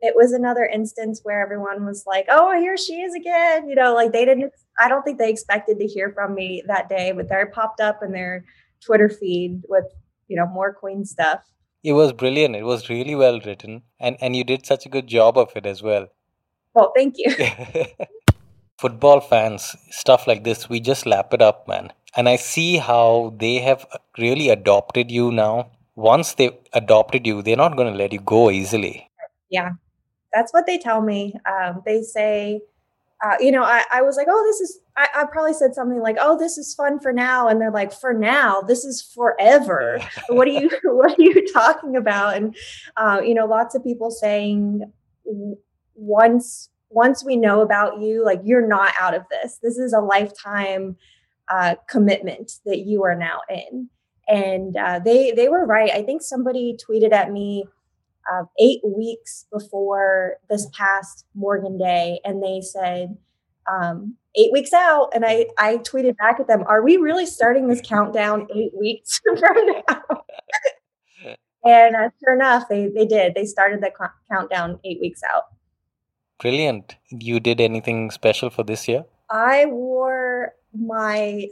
it 0.00 0.14
was 0.14 0.32
another 0.32 0.64
instance 0.64 1.20
where 1.22 1.40
everyone 1.40 1.86
was 1.86 2.04
like, 2.06 2.26
"Oh, 2.28 2.58
here 2.58 2.76
she 2.76 2.94
is 3.00 3.14
again." 3.14 3.68
You 3.68 3.76
know, 3.76 3.94
like 3.94 4.12
they 4.12 4.24
didn't 4.24 4.52
I 4.78 4.88
don't 4.88 5.02
think 5.02 5.18
they 5.18 5.30
expected 5.30 5.78
to 5.78 5.86
hear 5.86 6.12
from 6.12 6.34
me 6.34 6.62
that 6.66 6.88
day, 6.88 7.12
but 7.12 7.28
they 7.28 7.44
popped 7.52 7.80
up 7.80 8.00
in 8.02 8.12
their 8.12 8.44
Twitter 8.84 9.08
feed 9.08 9.62
with, 9.68 9.86
you 10.28 10.36
know, 10.36 10.46
more 10.46 10.74
Queen 10.74 11.04
stuff. 11.04 11.40
It 11.82 11.92
was 11.92 12.12
brilliant. 12.12 12.56
It 12.56 12.64
was 12.64 12.90
really 12.90 13.14
well 13.14 13.40
written 13.40 13.82
and 14.00 14.16
and 14.20 14.34
you 14.34 14.44
did 14.44 14.66
such 14.66 14.86
a 14.86 14.88
good 14.88 15.06
job 15.06 15.38
of 15.38 15.52
it 15.56 15.66
as 15.66 15.82
well. 15.82 16.08
Well, 16.74 16.92
thank 16.94 17.14
you. 17.16 17.34
football 18.78 19.20
fans, 19.20 19.74
stuff 19.90 20.26
like 20.26 20.44
this, 20.44 20.68
we 20.68 20.80
just 20.80 21.06
lap 21.06 21.32
it 21.32 21.42
up, 21.42 21.66
man. 21.66 21.92
And 22.16 22.28
I 22.28 22.36
see 22.36 22.78
how 22.78 23.34
they 23.38 23.56
have 23.56 23.86
really 24.18 24.48
adopted 24.48 25.10
you 25.10 25.30
now. 25.30 25.70
Once 25.94 26.34
they've 26.34 26.56
adopted 26.72 27.26
you, 27.26 27.42
they're 27.42 27.56
not 27.56 27.76
going 27.76 27.92
to 27.92 27.98
let 27.98 28.12
you 28.12 28.20
go 28.20 28.50
easily. 28.50 29.10
Yeah, 29.50 29.72
that's 30.32 30.52
what 30.52 30.66
they 30.66 30.78
tell 30.78 31.02
me. 31.02 31.34
Um, 31.50 31.82
they 31.84 32.02
say, 32.02 32.60
uh, 33.24 33.36
you 33.40 33.50
know, 33.50 33.62
I, 33.62 33.84
I 33.92 34.02
was 34.02 34.16
like, 34.16 34.26
oh, 34.30 34.44
this 34.46 34.60
is, 34.60 34.78
I, 34.96 35.08
I, 35.14 35.24
probably 35.24 35.54
said 35.54 35.74
something 35.74 36.00
like, 36.00 36.16
oh, 36.20 36.38
this 36.38 36.58
is 36.58 36.74
fun 36.74 37.00
for 37.00 37.12
now. 37.12 37.48
And 37.48 37.60
they're 37.60 37.70
like, 37.70 37.92
for 37.92 38.12
now, 38.12 38.60
this 38.60 38.84
is 38.84 39.00
forever. 39.00 40.00
what 40.28 40.48
are 40.48 40.52
you, 40.52 40.70
what 40.84 41.12
are 41.12 41.22
you 41.22 41.46
talking 41.52 41.96
about? 41.96 42.36
And, 42.36 42.56
uh, 42.96 43.20
you 43.24 43.34
know, 43.34 43.46
lots 43.46 43.74
of 43.74 43.82
people 43.82 44.10
saying 44.10 44.82
once 45.94 46.70
once 46.88 47.24
we 47.24 47.36
know 47.36 47.62
about 47.62 48.00
you, 48.00 48.24
like 48.24 48.40
you're 48.44 48.66
not 48.66 48.94
out 49.00 49.14
of 49.14 49.22
this. 49.28 49.58
This 49.62 49.76
is 49.76 49.92
a 49.92 50.00
lifetime 50.00 50.96
uh, 51.48 51.76
commitment 51.88 52.52
that 52.64 52.80
you 52.80 53.04
are 53.04 53.14
now 53.14 53.40
in. 53.48 53.88
And 54.28 54.76
uh, 54.76 54.98
they 54.98 55.30
they 55.30 55.48
were 55.48 55.64
right. 55.64 55.90
I 55.92 56.02
think 56.02 56.22
somebody 56.22 56.76
tweeted 56.76 57.12
at 57.12 57.30
me 57.30 57.64
uh, 58.30 58.44
eight 58.58 58.80
weeks 58.84 59.46
before 59.52 60.36
this 60.50 60.68
past 60.76 61.24
Morgan 61.34 61.78
Day, 61.78 62.20
and 62.24 62.42
they 62.42 62.60
said 62.60 63.16
um, 63.70 64.16
eight 64.34 64.52
weeks 64.52 64.72
out. 64.72 65.10
And 65.14 65.24
I 65.24 65.46
I 65.58 65.76
tweeted 65.78 66.16
back 66.16 66.40
at 66.40 66.48
them, 66.48 66.64
"Are 66.66 66.82
we 66.82 66.96
really 66.96 67.26
starting 67.26 67.68
this 67.68 67.80
countdown 67.80 68.48
eight 68.52 68.72
weeks 68.76 69.20
from 69.38 69.66
now?" 69.66 70.24
and 71.64 71.94
uh, 71.94 72.10
sure 72.18 72.34
enough, 72.34 72.68
they 72.68 72.88
they 72.88 73.06
did. 73.06 73.36
They 73.36 73.44
started 73.44 73.80
the 73.80 73.92
countdown 74.30 74.80
eight 74.84 74.98
weeks 75.00 75.20
out. 75.22 75.44
Brilliant. 76.40 76.96
You 77.10 77.40
did 77.40 77.60
anything 77.60 78.10
special 78.10 78.50
for 78.50 78.62
this 78.62 78.88
year? 78.88 79.04
I 79.30 79.66
wore 79.66 80.52
my, 80.74 81.48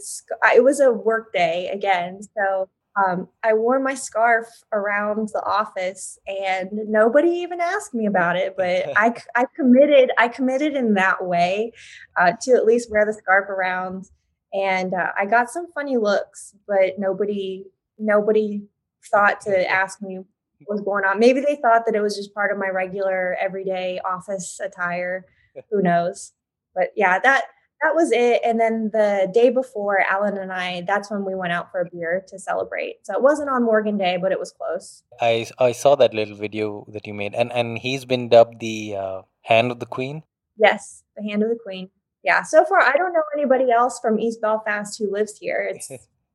it 0.54 0.64
was 0.64 0.80
a 0.80 0.92
work 0.92 1.32
day 1.32 1.68
again. 1.72 2.20
So 2.36 2.68
um, 2.96 3.28
I 3.42 3.54
wore 3.54 3.80
my 3.80 3.94
scarf 3.94 4.46
around 4.72 5.30
the 5.32 5.42
office 5.44 6.18
and 6.28 6.70
nobody 6.72 7.30
even 7.30 7.60
asked 7.60 7.94
me 7.94 8.06
about 8.06 8.36
it, 8.36 8.54
but 8.56 8.84
I, 8.96 9.14
I 9.34 9.46
committed, 9.56 10.10
I 10.18 10.28
committed 10.28 10.74
in 10.74 10.94
that 10.94 11.24
way 11.24 11.72
uh, 12.18 12.32
to 12.42 12.52
at 12.52 12.64
least 12.64 12.90
wear 12.90 13.04
the 13.04 13.12
scarf 13.12 13.48
around. 13.48 14.10
And 14.52 14.94
uh, 14.94 15.10
I 15.18 15.26
got 15.26 15.50
some 15.50 15.66
funny 15.72 15.96
looks, 15.96 16.54
but 16.68 16.98
nobody, 16.98 17.64
nobody 17.98 18.62
thought 19.10 19.40
to 19.42 19.68
ask 19.70 20.00
me 20.00 20.18
what 20.66 20.76
was 20.76 20.80
going 20.82 21.04
on. 21.04 21.18
Maybe 21.18 21.40
they 21.40 21.56
thought 21.56 21.82
that 21.86 21.96
it 21.96 22.00
was 22.00 22.16
just 22.16 22.32
part 22.32 22.52
of 22.52 22.58
my 22.58 22.68
regular 22.68 23.36
everyday 23.40 23.98
office 24.04 24.60
attire. 24.62 25.24
Who 25.70 25.82
knows? 25.82 26.32
But 26.74 26.90
yeah, 26.96 27.18
that 27.20 27.44
that 27.84 27.94
was 27.94 28.10
it. 28.12 28.40
And 28.44 28.58
then 28.58 28.90
the 28.92 29.30
day 29.32 29.50
before, 29.50 30.00
Alan 30.00 30.38
and 30.38 30.50
I, 30.50 30.84
that's 30.86 31.10
when 31.10 31.24
we 31.24 31.34
went 31.34 31.52
out 31.52 31.70
for 31.70 31.82
a 31.82 31.84
beer 31.84 32.24
to 32.28 32.38
celebrate. 32.38 32.96
So 33.02 33.12
it 33.12 33.22
wasn't 33.22 33.50
on 33.50 33.62
Morgan 33.62 33.98
Day, 33.98 34.16
but 34.20 34.32
it 34.32 34.40
was 34.40 34.52
close. 34.52 35.02
I, 35.20 35.46
I 35.58 35.72
saw 35.72 35.94
that 35.96 36.14
little 36.14 36.34
video 36.34 36.86
that 36.92 37.06
you 37.06 37.12
made, 37.12 37.34
and, 37.34 37.52
and 37.52 37.78
he's 37.78 38.06
been 38.06 38.30
dubbed 38.30 38.60
the 38.60 38.96
uh, 38.96 39.22
Hand 39.42 39.70
of 39.70 39.80
the 39.80 39.86
Queen. 39.86 40.22
Yes, 40.56 41.02
the 41.14 41.28
Hand 41.28 41.42
of 41.42 41.50
the 41.50 41.58
Queen. 41.62 41.90
Yeah. 42.22 42.42
So 42.42 42.64
far, 42.64 42.80
I 42.80 42.94
don't 42.96 43.12
know 43.12 43.22
anybody 43.36 43.70
else 43.70 44.00
from 44.00 44.18
East 44.18 44.40
Belfast 44.40 44.98
who 44.98 45.12
lives 45.12 45.38
here. 45.38 45.70
It's 45.74 45.90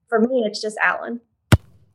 for 0.07 0.19
me, 0.19 0.43
it's 0.45 0.61
just 0.61 0.77
Alan. 0.81 1.21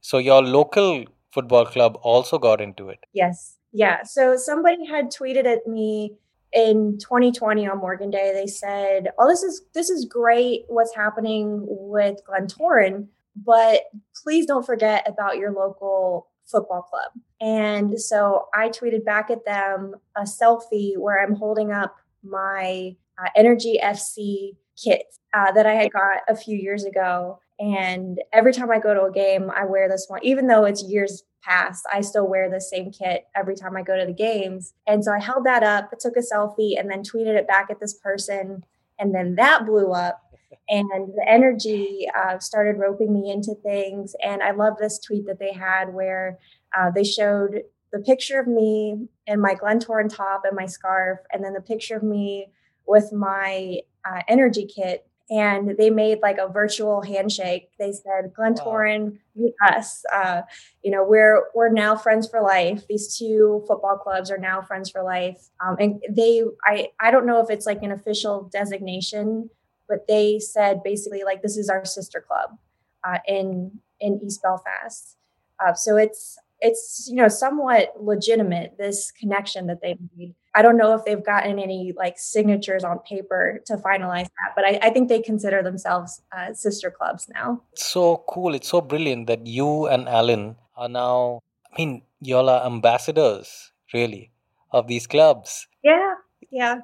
So 0.01 0.19
your 0.19 0.43
local 0.43 1.05
football 1.33 1.67
club 1.67 1.99
also 2.03 2.39
got 2.39 2.61
into 2.61 2.89
it. 2.89 2.99
Yes. 3.13 3.57
Yeah. 3.73 4.03
So 4.05 4.37
somebody 4.37 4.87
had 4.87 5.11
tweeted 5.13 5.47
at 5.47 5.67
me 5.67 6.17
in 6.55 6.99
2020 6.99 7.67
on 7.69 7.79
Morgan 7.79 8.11
Day, 8.11 8.33
they 8.33 8.47
said, 8.47 9.11
"Oh, 9.19 9.29
this 9.29 9.43
is 9.43 9.63
this 9.75 9.91
is 9.91 10.05
great. 10.05 10.65
What's 10.69 10.95
happening 10.95 11.65
with 11.67 12.21
Glentoran, 12.29 13.09
but 13.37 13.83
please 14.23 14.47
don't 14.47 14.65
forget 14.65 15.07
about 15.09 15.37
your 15.37 15.53
local 15.53 16.29
football 16.47 16.83
club." 16.83 17.11
And 17.41 18.01
so 18.01 18.47
I 18.55 18.69
tweeted 18.69 19.05
back 19.05 19.31
at 19.31 19.45
them 19.45 19.97
a 20.17 20.23
selfie 20.23 20.97
where 20.97 21.23
I'm 21.23 21.35
holding 21.35 21.73
up 21.73 21.97
my 22.23 22.97
uh, 23.19 23.29
Energy 23.37 23.79
FC 23.83 24.57
kit 24.83 25.07
uh, 25.35 25.53
that 25.53 25.67
I 25.67 25.75
had 25.75 25.93
got 25.93 26.21
a 26.29 26.37
few 26.37 26.57
years 26.57 26.85
ago. 26.85 27.41
And 27.59 28.21
every 28.33 28.53
time 28.53 28.71
I 28.71 28.79
go 28.79 28.95
to 28.95 29.05
a 29.05 29.13
game, 29.13 29.51
I 29.51 29.65
wear 29.65 29.89
this 29.89 30.07
one, 30.09 30.21
even 30.25 30.47
though 30.49 30.65
it's 30.65 30.83
years 30.83 31.23
past, 31.45 31.85
I 31.93 32.01
still 32.01 32.27
wear 32.27 32.51
the 32.51 32.61
same 32.61 32.91
kit 32.91 33.27
every 33.35 33.57
time 33.57 33.77
I 33.77 33.83
go 33.83 33.99
to 33.99 34.07
the 34.07 34.13
games. 34.13 34.75
And 34.87 35.05
so 35.05 35.13
I 35.13 35.21
held 35.21 35.45
that 35.45 35.63
up, 35.63 35.91
took 35.99 36.17
a 36.17 36.21
selfie, 36.21 36.79
and 36.79 36.91
then 36.91 37.03
tweeted 37.03 37.37
it 37.37 37.47
back 37.49 37.69
at 37.71 37.81
this 37.81 37.95
person. 37.95 38.65
And 38.99 39.15
then 39.15 39.35
that 39.37 39.67
blew 39.67 39.93
up. 39.93 40.21
And 40.67 40.89
the 41.15 41.25
energy 41.29 42.07
uh, 42.17 42.39
started 42.39 42.79
roping 42.79 43.13
me 43.13 43.31
into 43.31 43.55
things. 43.55 44.17
And 44.25 44.43
I 44.43 44.53
love 44.53 44.79
this 44.81 44.99
tweet 44.99 45.27
that 45.27 45.39
they 45.39 45.53
had 45.53 45.93
where 45.93 46.39
uh, 46.75 46.91
they 46.91 47.05
showed 47.05 47.65
the 47.93 47.99
picture 48.01 48.41
of 48.41 48.47
me 48.47 49.09
in 49.27 49.41
my 49.41 49.55
Glentoran 49.55 50.09
top 50.09 50.43
and 50.45 50.57
my 50.57 50.65
scarf, 50.65 51.21
and 51.33 51.45
then 51.45 51.53
the 51.53 51.61
picture 51.61 51.97
of 51.97 52.03
me 52.03 52.49
with 52.87 53.13
my 53.13 53.81
uh, 54.05 54.23
energy 54.27 54.67
kit 54.67 55.07
and 55.31 55.77
they 55.79 55.91
made 55.91 56.19
like 56.23 56.39
a 56.39 56.49
virtual 56.49 57.03
handshake. 57.03 57.71
They 57.79 57.93
said, 57.93 58.33
Glentoran, 58.39 59.13
wow. 59.13 59.19
meet 59.35 59.55
us. 59.67 60.05
Uh, 60.13 60.43
you 60.83 60.91
know, 60.91 61.05
we're 61.05 61.45
we're 61.55 61.73
now 61.73 61.97
friends 61.97 62.29
for 62.29 62.43
life. 62.43 62.87
These 62.89 63.17
two 63.17 63.65
football 63.67 63.97
clubs 63.97 64.31
are 64.31 64.39
now 64.39 64.61
friends 64.61 64.91
for 64.91 65.03
life. 65.03 65.49
Um, 65.65 65.77
and 65.79 66.03
they, 66.11 66.43
I, 66.65 66.89
I 67.01 67.11
don't 67.11 67.27
know 67.27 67.41
if 67.41 67.51
it's 67.51 67.67
like 67.67 67.83
an 67.83 67.93
official 67.93 68.51
designation, 68.53 69.49
but 69.89 70.07
they 70.09 70.39
said 70.39 70.83
basically 70.83 71.25
like 71.25 71.43
this 71.43 71.57
is 71.57 71.69
our 71.69 71.85
sister 71.85 72.21
club 72.21 72.59
uh, 73.03 73.19
in 73.27 73.81
in 74.01 74.21
East 74.23 74.43
Belfast. 74.43 75.17
Uh, 75.65 75.73
so 75.73 75.97
it's 75.97 76.37
it's 76.65 77.07
you 77.09 77.17
know 77.17 77.29
somewhat 77.29 77.93
legitimate 78.01 78.77
this 78.79 79.13
connection 79.13 79.67
that 79.69 79.81
they've 79.83 80.01
made. 80.17 80.35
I 80.55 80.63
don't 80.63 80.79
know 80.79 80.95
if 80.95 81.05
they've 81.05 81.23
gotten 81.23 81.59
any 81.59 81.93
like 81.97 82.19
signatures 82.19 82.85
on 82.85 83.01
paper 83.01 83.61
to 83.67 83.77
finalize 83.77 84.29
that 84.39 84.51
but 84.57 84.65
i, 84.65 84.79
I 84.87 84.91
think 84.91 85.09
they 85.09 85.21
consider 85.21 85.63
themselves 85.63 86.23
uh, 86.37 86.55
sister 86.55 86.91
clubs 86.91 87.29
now. 87.29 87.63
It's 87.73 87.87
so 87.87 88.25
cool. 88.29 88.55
It's 88.55 88.69
so 88.69 88.81
brilliant 88.81 89.27
that 89.27 89.47
you 89.47 89.87
and 89.87 90.09
alan 90.09 90.57
are 90.77 90.89
now 90.89 91.41
i 91.71 91.79
mean 91.79 92.03
y'all 92.21 92.49
are 92.49 92.65
ambassadors 92.67 93.73
really 93.93 94.33
of 94.73 94.89
these 94.89 95.07
clubs. 95.07 95.69
Yeah 95.83 96.15
yeah. 96.51 96.77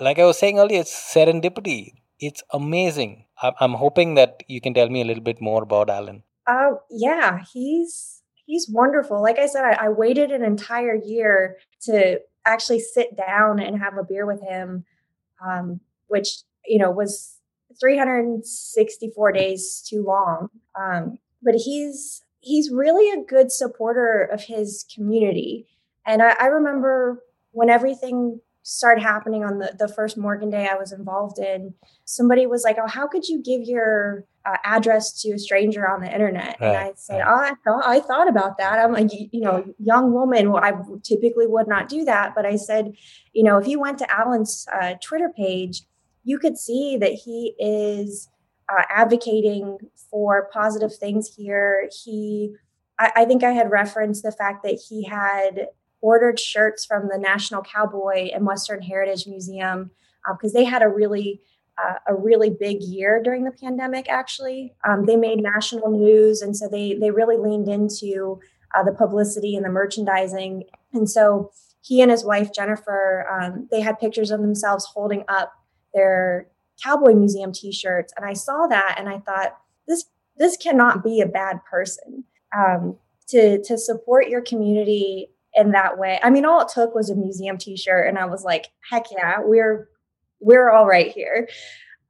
Like 0.00 0.18
i 0.18 0.24
was 0.24 0.38
saying 0.38 0.58
earlier 0.58 0.80
it's 0.80 0.96
serendipity. 1.14 1.92
It's 2.18 2.42
amazing. 2.52 3.24
I'm 3.42 3.72
hoping 3.72 4.14
that 4.16 4.42
you 4.46 4.60
can 4.60 4.74
tell 4.74 4.90
me 4.90 5.00
a 5.00 5.04
little 5.04 5.22
bit 5.22 5.40
more 5.40 5.62
about 5.62 5.90
alan. 5.90 6.22
Uh 6.46 6.72
yeah 6.90 7.40
he's 7.52 8.19
he's 8.50 8.68
wonderful. 8.68 9.22
Like 9.22 9.38
I 9.38 9.46
said, 9.46 9.62
I, 9.64 9.86
I, 9.86 9.88
waited 9.90 10.32
an 10.32 10.42
entire 10.42 10.96
year 10.96 11.56
to 11.82 12.20
actually 12.44 12.80
sit 12.80 13.16
down 13.16 13.60
and 13.60 13.78
have 13.78 13.96
a 13.96 14.02
beer 14.02 14.26
with 14.26 14.42
him, 14.42 14.84
um, 15.44 15.78
which 16.08 16.38
you 16.66 16.78
know 16.78 16.90
was 16.90 17.38
364 17.80 19.32
days 19.32 19.86
too 19.88 20.02
long. 20.02 20.48
Um, 20.74 21.18
but 21.40 21.54
he's 21.54 22.24
he's 22.40 22.72
really 22.72 23.08
a 23.10 23.24
good 23.24 23.52
supporter 23.52 24.24
of 24.24 24.42
his 24.42 24.84
community, 24.92 25.68
and 26.04 26.20
I, 26.20 26.34
I 26.40 26.46
remember 26.46 27.22
when 27.52 27.70
everything 27.70 28.40
started 28.62 29.02
happening 29.02 29.44
on 29.44 29.58
the, 29.58 29.74
the 29.78 29.88
first 29.88 30.18
Morgan 30.18 30.50
Day 30.50 30.68
I 30.70 30.76
was 30.76 30.92
involved 30.92 31.38
in, 31.38 31.74
somebody 32.04 32.46
was 32.46 32.64
like, 32.64 32.78
"Oh, 32.82 32.88
how 32.88 33.06
could 33.06 33.28
you 33.28 33.40
give 33.42 33.62
your 33.62 34.24
uh, 34.46 34.56
address 34.64 35.20
to 35.22 35.32
a 35.32 35.38
stranger 35.38 35.88
on 35.88 36.00
the 36.00 36.12
internet?" 36.12 36.56
Right. 36.60 36.68
And 36.68 36.76
I 36.76 36.92
said, 36.94 37.22
"Oh, 37.26 37.34
I 37.34 37.54
thought 37.64 37.82
I 37.86 38.00
thought 38.00 38.28
about 38.28 38.58
that. 38.58 38.78
I'm 38.78 38.94
a 38.94 39.02
you 39.02 39.40
know 39.40 39.64
young 39.78 40.12
woman. 40.12 40.52
Well, 40.52 40.62
I 40.62 40.72
typically 41.02 41.46
would 41.46 41.68
not 41.68 41.88
do 41.88 42.04
that, 42.04 42.34
but 42.34 42.46
I 42.46 42.56
said, 42.56 42.92
you 43.32 43.42
know, 43.42 43.58
if 43.58 43.66
you 43.66 43.80
went 43.80 43.98
to 43.98 44.10
Alan's 44.12 44.66
uh, 44.72 44.94
Twitter 45.02 45.30
page, 45.36 45.82
you 46.24 46.38
could 46.38 46.58
see 46.58 46.96
that 46.98 47.12
he 47.12 47.54
is 47.58 48.28
uh, 48.68 48.82
advocating 48.88 49.78
for 50.10 50.48
positive 50.52 50.94
things 50.94 51.34
here. 51.34 51.88
He 52.04 52.54
I, 52.98 53.12
I 53.16 53.24
think 53.24 53.42
I 53.42 53.52
had 53.52 53.70
referenced 53.70 54.22
the 54.22 54.32
fact 54.32 54.62
that 54.62 54.80
he 54.88 55.04
had 55.04 55.68
ordered 56.02 56.38
shirts 56.38 56.84
from 56.84 57.08
the 57.08 57.18
National 57.18 57.62
Cowboy 57.62 58.30
and 58.32 58.46
Western 58.46 58.82
Heritage 58.82 59.26
Museum 59.26 59.90
because 60.30 60.54
uh, 60.54 60.58
they 60.58 60.64
had 60.64 60.82
a 60.82 60.88
really 60.88 61.40
a 62.06 62.14
really 62.14 62.50
big 62.50 62.82
year 62.82 63.22
during 63.22 63.44
the 63.44 63.50
pandemic. 63.50 64.08
Actually, 64.08 64.74
um, 64.84 65.06
they 65.06 65.16
made 65.16 65.42
national 65.42 65.90
news, 65.90 66.42
and 66.42 66.56
so 66.56 66.68
they 66.68 66.94
they 66.94 67.10
really 67.10 67.36
leaned 67.36 67.68
into 67.68 68.40
uh, 68.74 68.82
the 68.82 68.92
publicity 68.92 69.56
and 69.56 69.64
the 69.64 69.70
merchandising. 69.70 70.64
And 70.92 71.08
so 71.08 71.52
he 71.82 72.02
and 72.02 72.10
his 72.10 72.24
wife 72.24 72.52
Jennifer, 72.52 73.26
um, 73.30 73.68
they 73.70 73.80
had 73.80 73.98
pictures 73.98 74.30
of 74.30 74.40
themselves 74.40 74.84
holding 74.84 75.24
up 75.28 75.52
their 75.94 76.46
Cowboy 76.82 77.14
Museum 77.14 77.52
T-shirts, 77.52 78.12
and 78.16 78.24
I 78.24 78.32
saw 78.32 78.66
that, 78.68 78.96
and 78.98 79.08
I 79.08 79.18
thought 79.18 79.58
this 79.86 80.06
this 80.36 80.56
cannot 80.56 81.04
be 81.04 81.20
a 81.20 81.26
bad 81.26 81.60
person. 81.64 82.24
Um, 82.56 82.96
to 83.30 83.62
to 83.62 83.78
support 83.78 84.28
your 84.28 84.42
community 84.42 85.30
in 85.54 85.72
that 85.72 85.98
way. 85.98 86.20
I 86.22 86.30
mean, 86.30 86.44
all 86.44 86.60
it 86.60 86.68
took 86.68 86.94
was 86.94 87.10
a 87.10 87.14
museum 87.14 87.58
T-shirt, 87.58 88.06
and 88.06 88.18
I 88.18 88.26
was 88.26 88.44
like, 88.44 88.68
"Heck 88.90 89.10
yeah, 89.10 89.38
we're 89.40 89.88
we're 90.40 90.70
all 90.70 90.86
right 90.86 91.12
here." 91.12 91.48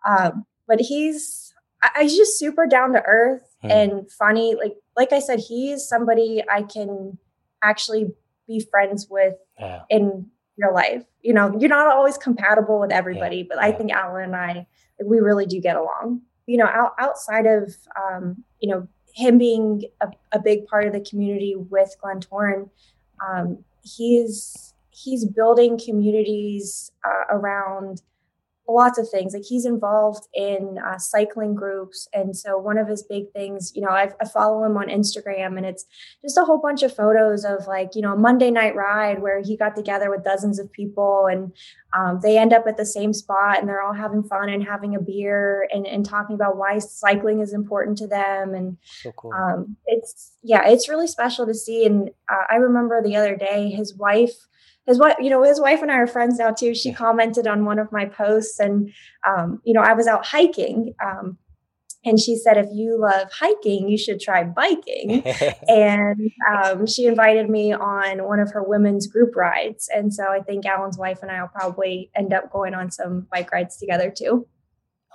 Um, 0.08 0.46
but 0.66 0.80
he's 0.80 1.52
I, 1.82 2.02
he's 2.02 2.16
just 2.16 2.38
super 2.38 2.66
down 2.66 2.92
to 2.92 3.02
earth 3.02 3.56
mm. 3.64 3.70
and 3.70 4.10
funny. 4.10 4.54
Like 4.54 4.76
like 4.96 5.12
I 5.12 5.20
said, 5.20 5.40
he's 5.40 5.86
somebody 5.86 6.42
I 6.48 6.62
can 6.62 7.18
actually 7.62 8.12
be 8.46 8.66
friends 8.70 9.06
with 9.08 9.34
yeah. 9.58 9.82
in 9.88 10.26
real 10.58 10.74
life. 10.74 11.04
You 11.22 11.34
know, 11.34 11.56
you're 11.58 11.68
not 11.68 11.86
always 11.86 12.18
compatible 12.18 12.80
with 12.80 12.92
everybody, 12.92 13.38
yeah. 13.38 13.44
but 13.48 13.58
I 13.58 13.72
think 13.72 13.92
Alan 13.92 14.24
and 14.24 14.36
I 14.36 14.66
we 15.04 15.18
really 15.20 15.46
do 15.46 15.60
get 15.60 15.76
along. 15.76 16.22
You 16.46 16.58
know, 16.58 16.66
out, 16.66 16.94
outside 16.98 17.46
of 17.46 17.76
um, 17.96 18.44
you 18.60 18.70
know 18.70 18.88
him 19.14 19.38
being 19.38 19.84
a, 20.00 20.08
a, 20.32 20.38
big 20.38 20.66
part 20.66 20.86
of 20.86 20.92
the 20.92 21.00
community 21.00 21.56
with 21.56 21.96
Glentoran, 22.02 22.70
um, 23.26 23.64
he's 23.82 24.74
he's 24.90 25.24
building 25.24 25.78
communities 25.78 26.92
uh, 27.04 27.24
around 27.34 28.02
lots 28.74 28.98
of 28.98 29.08
things. 29.08 29.34
Like 29.34 29.44
he's 29.44 29.66
involved 29.66 30.26
in 30.34 30.78
uh, 30.84 30.98
cycling 30.98 31.54
groups, 31.54 32.08
and 32.12 32.36
so 32.36 32.58
one 32.58 32.78
of 32.78 32.88
his 32.88 33.02
big 33.02 33.30
things, 33.32 33.72
you 33.74 33.82
know, 33.82 33.88
I, 33.88 34.10
I, 34.20 34.28
follow 34.28 34.64
him 34.64 34.76
on 34.76 34.88
Instagram, 34.88 35.56
and 35.56 35.66
it's 35.66 35.84
just 36.22 36.38
a 36.38 36.44
whole 36.44 36.58
bunch 36.58 36.82
of 36.82 36.94
photos 36.94 37.44
of 37.44 37.66
like 37.66 37.94
you 37.94 38.02
know 38.02 38.12
a 38.12 38.16
Monday 38.16 38.50
night 38.50 38.74
ride 38.74 39.22
where 39.22 39.42
he 39.42 39.56
got 39.56 39.76
together 39.76 40.10
with 40.10 40.24
dozens 40.24 40.58
of 40.58 40.70
people, 40.72 41.26
and 41.30 41.52
um, 41.96 42.20
they 42.22 42.38
end 42.38 42.52
up 42.52 42.66
at 42.66 42.76
the 42.76 42.86
same 42.86 43.12
spot, 43.12 43.58
and 43.58 43.68
they're 43.68 43.82
all 43.82 43.94
having 43.94 44.22
fun 44.22 44.48
and 44.48 44.64
having 44.64 44.94
a 44.94 45.00
beer 45.00 45.68
and, 45.72 45.86
and 45.86 46.06
talking 46.06 46.34
about 46.34 46.56
why 46.56 46.78
cycling 46.78 47.40
is 47.40 47.52
important 47.52 47.98
to 47.98 48.06
them, 48.06 48.54
and 48.54 48.76
so 49.02 49.12
cool. 49.12 49.32
um, 49.32 49.76
it's 49.86 50.32
yeah, 50.42 50.68
it's 50.68 50.88
really 50.88 51.06
special 51.06 51.46
to 51.46 51.54
see. 51.54 51.84
And 51.86 52.10
uh, 52.28 52.44
I 52.50 52.56
remember 52.56 53.02
the 53.02 53.16
other 53.16 53.36
day, 53.36 53.70
his 53.70 53.94
wife 53.94 54.34
his 54.90 54.98
wife, 54.98 55.14
you 55.20 55.30
know, 55.30 55.44
his 55.44 55.60
wife 55.60 55.82
and 55.82 55.90
I 55.90 55.98
are 55.98 56.06
friends 56.08 56.38
now 56.38 56.50
too. 56.50 56.74
She 56.74 56.92
commented 56.92 57.46
on 57.46 57.64
one 57.64 57.78
of 57.78 57.92
my 57.92 58.06
posts, 58.06 58.58
and 58.58 58.92
um, 59.24 59.60
you 59.62 59.72
know, 59.72 59.82
I 59.82 59.92
was 59.92 60.08
out 60.08 60.26
hiking, 60.26 60.94
um, 61.00 61.38
and 62.04 62.18
she 62.18 62.34
said, 62.36 62.56
"If 62.56 62.66
you 62.72 62.98
love 63.00 63.28
hiking, 63.32 63.88
you 63.88 63.96
should 63.96 64.20
try 64.20 64.42
biking." 64.42 65.22
and 65.68 66.32
um, 66.52 66.88
she 66.88 67.06
invited 67.06 67.48
me 67.48 67.72
on 67.72 68.24
one 68.24 68.40
of 68.40 68.50
her 68.50 68.64
women's 68.64 69.06
group 69.06 69.36
rides, 69.36 69.88
and 69.94 70.12
so 70.12 70.24
I 70.24 70.40
think 70.40 70.66
Alan's 70.66 70.98
wife 70.98 71.22
and 71.22 71.30
I 71.30 71.40
will 71.40 71.48
probably 71.48 72.10
end 72.16 72.32
up 72.32 72.50
going 72.50 72.74
on 72.74 72.90
some 72.90 73.28
bike 73.30 73.52
rides 73.52 73.76
together 73.76 74.10
too. 74.10 74.48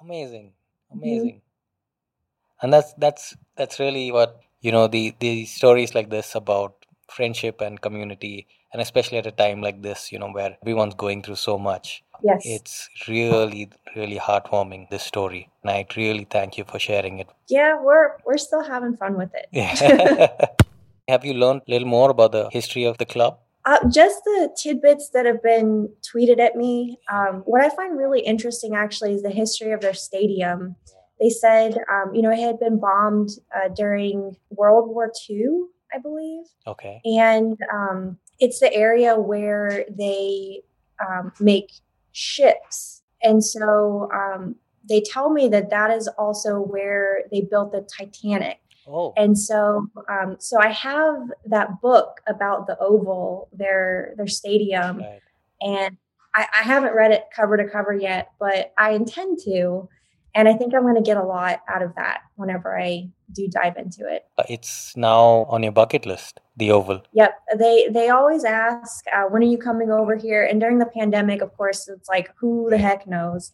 Amazing, 0.01 0.53
mm-hmm. 0.89 0.99
amazing, 0.99 1.35
mm-hmm. 1.35 2.65
and 2.65 2.73
that's 2.73 2.93
that's 2.93 3.35
that's 3.57 3.77
really 3.77 4.09
what 4.09 4.39
you 4.61 4.71
know 4.71 4.87
the 4.87 5.13
the 5.19 5.43
stories 5.43 5.93
like 5.93 6.09
this 6.09 6.33
about 6.33 6.85
friendship 7.11 7.59
and 7.59 7.81
community 7.81 8.47
and 8.75 8.81
especially 8.81 9.17
at 9.17 9.25
a 9.25 9.31
time 9.43 9.61
like 9.67 9.81
this 9.87 10.11
you 10.11 10.19
know 10.19 10.31
where 10.37 10.57
everyone's 10.61 10.95
going 10.95 11.21
through 11.23 11.39
so 11.49 11.57
much 11.57 12.03
Yes. 12.23 12.41
It's 12.45 12.89
really, 13.07 13.69
really 13.95 14.17
heartwarming, 14.17 14.89
this 14.89 15.03
story. 15.03 15.49
And 15.63 15.71
I 15.71 15.85
really 15.95 16.27
thank 16.29 16.57
you 16.57 16.63
for 16.63 16.79
sharing 16.79 17.19
it. 17.19 17.27
Yeah, 17.49 17.81
we're 17.81 18.17
we're 18.25 18.37
still 18.37 18.63
having 18.63 18.95
fun 18.95 19.17
with 19.17 19.31
it. 19.33 19.47
Have 21.07 21.23
you 21.23 21.33
learned 21.33 21.61
a 21.67 21.71
little 21.71 21.87
more 21.87 22.09
about 22.09 22.31
the 22.31 22.49
history 22.51 22.83
of 22.83 22.97
the 22.97 23.05
club? 23.05 23.39
Uh, 23.65 23.87
just 23.89 24.23
the 24.25 24.49
tidbits 24.55 25.09
that 25.09 25.25
have 25.25 25.41
been 25.41 25.89
tweeted 26.01 26.39
at 26.39 26.55
me. 26.55 26.99
Um, 27.11 27.43
what 27.45 27.61
I 27.61 27.69
find 27.69 27.97
really 27.97 28.21
interesting 28.21 28.75
actually 28.75 29.13
is 29.13 29.23
the 29.23 29.31
history 29.31 29.71
of 29.71 29.81
their 29.81 29.93
stadium. 29.93 30.75
They 31.19 31.29
said, 31.29 31.77
um, 31.91 32.13
you 32.13 32.21
know, 32.21 32.31
it 32.31 32.39
had 32.39 32.59
been 32.59 32.79
bombed 32.79 33.29
uh, 33.55 33.69
during 33.69 34.35
World 34.49 34.89
War 34.89 35.11
II, 35.29 35.47
I 35.93 35.99
believe. 35.99 36.43
Okay. 36.67 37.01
And 37.05 37.57
um, 37.73 38.17
it's 38.39 38.59
the 38.59 38.73
area 38.73 39.19
where 39.19 39.85
they 39.89 40.61
um, 41.05 41.31
make 41.39 41.71
ships. 42.11 43.01
And 43.21 43.43
so 43.43 44.09
um, 44.13 44.55
they 44.87 45.01
tell 45.01 45.29
me 45.29 45.47
that 45.49 45.69
that 45.69 45.91
is 45.91 46.07
also 46.17 46.59
where 46.59 47.23
they 47.31 47.41
built 47.41 47.71
the 47.71 47.81
Titanic. 47.81 48.59
Oh. 48.87 49.13
And 49.17 49.37
so, 49.37 49.87
um, 50.09 50.35
so 50.39 50.59
I 50.59 50.69
have 50.69 51.31
that 51.45 51.81
book 51.81 52.21
about 52.27 52.67
the 52.67 52.77
Oval, 52.79 53.49
their 53.51 54.13
their 54.15 54.27
stadium, 54.27 54.99
Right. 54.99 55.21
and 55.59 55.97
I, 56.35 56.45
I 56.59 56.61
haven't 56.63 56.93
read 56.93 57.11
it 57.11 57.23
cover 57.35 57.57
to 57.57 57.67
cover 57.67 57.93
yet, 57.93 58.29
but 58.39 58.73
I 58.77 58.91
intend 58.91 59.39
to, 59.45 59.89
and 60.35 60.47
I 60.47 60.53
think 60.53 60.75
I'm 60.75 60.83
going 60.83 60.95
to 60.95 61.01
get 61.01 61.17
a 61.17 61.23
lot 61.23 61.61
out 61.67 61.81
of 61.81 61.95
that 61.95 62.21
whenever 62.35 62.77
I 62.79 63.09
do 63.35 63.47
dive 63.47 63.77
into 63.77 64.01
it. 64.15 64.25
Uh, 64.37 64.43
It's 64.55 64.95
now 64.95 65.45
on 65.53 65.63
your 65.63 65.71
bucket 65.71 66.05
list, 66.05 66.39
the 66.57 66.71
Oval. 66.71 67.01
Yep, 67.13 67.31
they 67.57 67.87
they 67.97 68.09
always 68.09 68.43
ask, 68.43 69.05
uh, 69.15 69.25
"When 69.31 69.41
are 69.43 69.53
you 69.55 69.57
coming 69.69 69.91
over 69.91 70.15
here?" 70.15 70.43
And 70.43 70.59
during 70.59 70.79
the 70.79 70.91
pandemic, 70.99 71.41
of 71.41 71.55
course, 71.57 71.87
it's 71.87 72.09
like, 72.09 72.27
who 72.39 72.69
the 72.69 72.77
heck 72.77 73.05
knows? 73.07 73.51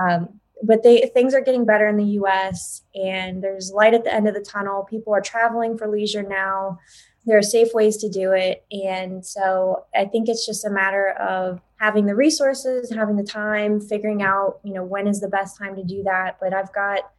Um, 0.00 0.40
but 0.62 0.82
they 0.82 1.10
things 1.14 1.34
are 1.34 1.40
getting 1.40 1.64
better 1.66 1.86
in 1.88 1.96
the 1.96 2.12
U.S. 2.20 2.82
and 2.94 3.42
there's 3.42 3.72
light 3.72 3.94
at 3.94 4.04
the 4.04 4.14
end 4.14 4.26
of 4.28 4.34
the 4.34 4.40
tunnel. 4.40 4.84
People 4.84 5.12
are 5.14 5.20
traveling 5.20 5.76
for 5.76 5.86
leisure 5.88 6.22
now. 6.22 6.78
There 7.26 7.36
are 7.36 7.42
safe 7.42 7.74
ways 7.74 7.96
to 7.98 8.08
do 8.08 8.32
it, 8.32 8.64
and 8.70 9.24
so 9.24 9.84
I 9.94 10.04
think 10.06 10.28
it's 10.28 10.46
just 10.46 10.64
a 10.64 10.70
matter 10.70 11.10
of 11.10 11.60
having 11.76 12.06
the 12.06 12.14
resources, 12.14 12.90
having 12.90 13.16
the 13.16 13.24
time, 13.24 13.80
figuring 13.80 14.22
out, 14.22 14.60
you 14.62 14.72
know, 14.72 14.84
when 14.84 15.06
is 15.06 15.20
the 15.20 15.28
best 15.28 15.58
time 15.58 15.76
to 15.76 15.84
do 15.84 16.02
that. 16.04 16.38
But 16.40 16.54
I've 16.54 16.72
got 16.72 17.10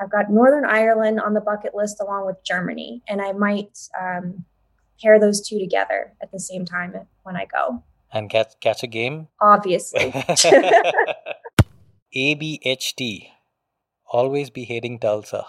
I've 0.00 0.10
got 0.10 0.30
Northern 0.30 0.64
Ireland 0.64 1.20
on 1.20 1.34
the 1.34 1.40
bucket 1.40 1.74
list 1.74 2.00
along 2.00 2.26
with 2.26 2.36
Germany, 2.44 3.02
and 3.06 3.20
I 3.20 3.32
might 3.32 3.78
um, 4.00 4.44
pair 5.02 5.20
those 5.20 5.46
two 5.46 5.58
together 5.58 6.14
at 6.22 6.32
the 6.32 6.40
same 6.40 6.64
time 6.64 6.94
when 7.22 7.36
I 7.36 7.44
go. 7.46 7.82
And 8.12 8.28
catch, 8.28 8.58
catch 8.60 8.82
a 8.82 8.86
game? 8.86 9.28
Obviously. 9.40 10.12
ABHT. 12.16 13.28
Always 14.12 14.50
be 14.50 14.64
hating 14.64 14.98
Tulsa. 14.98 15.44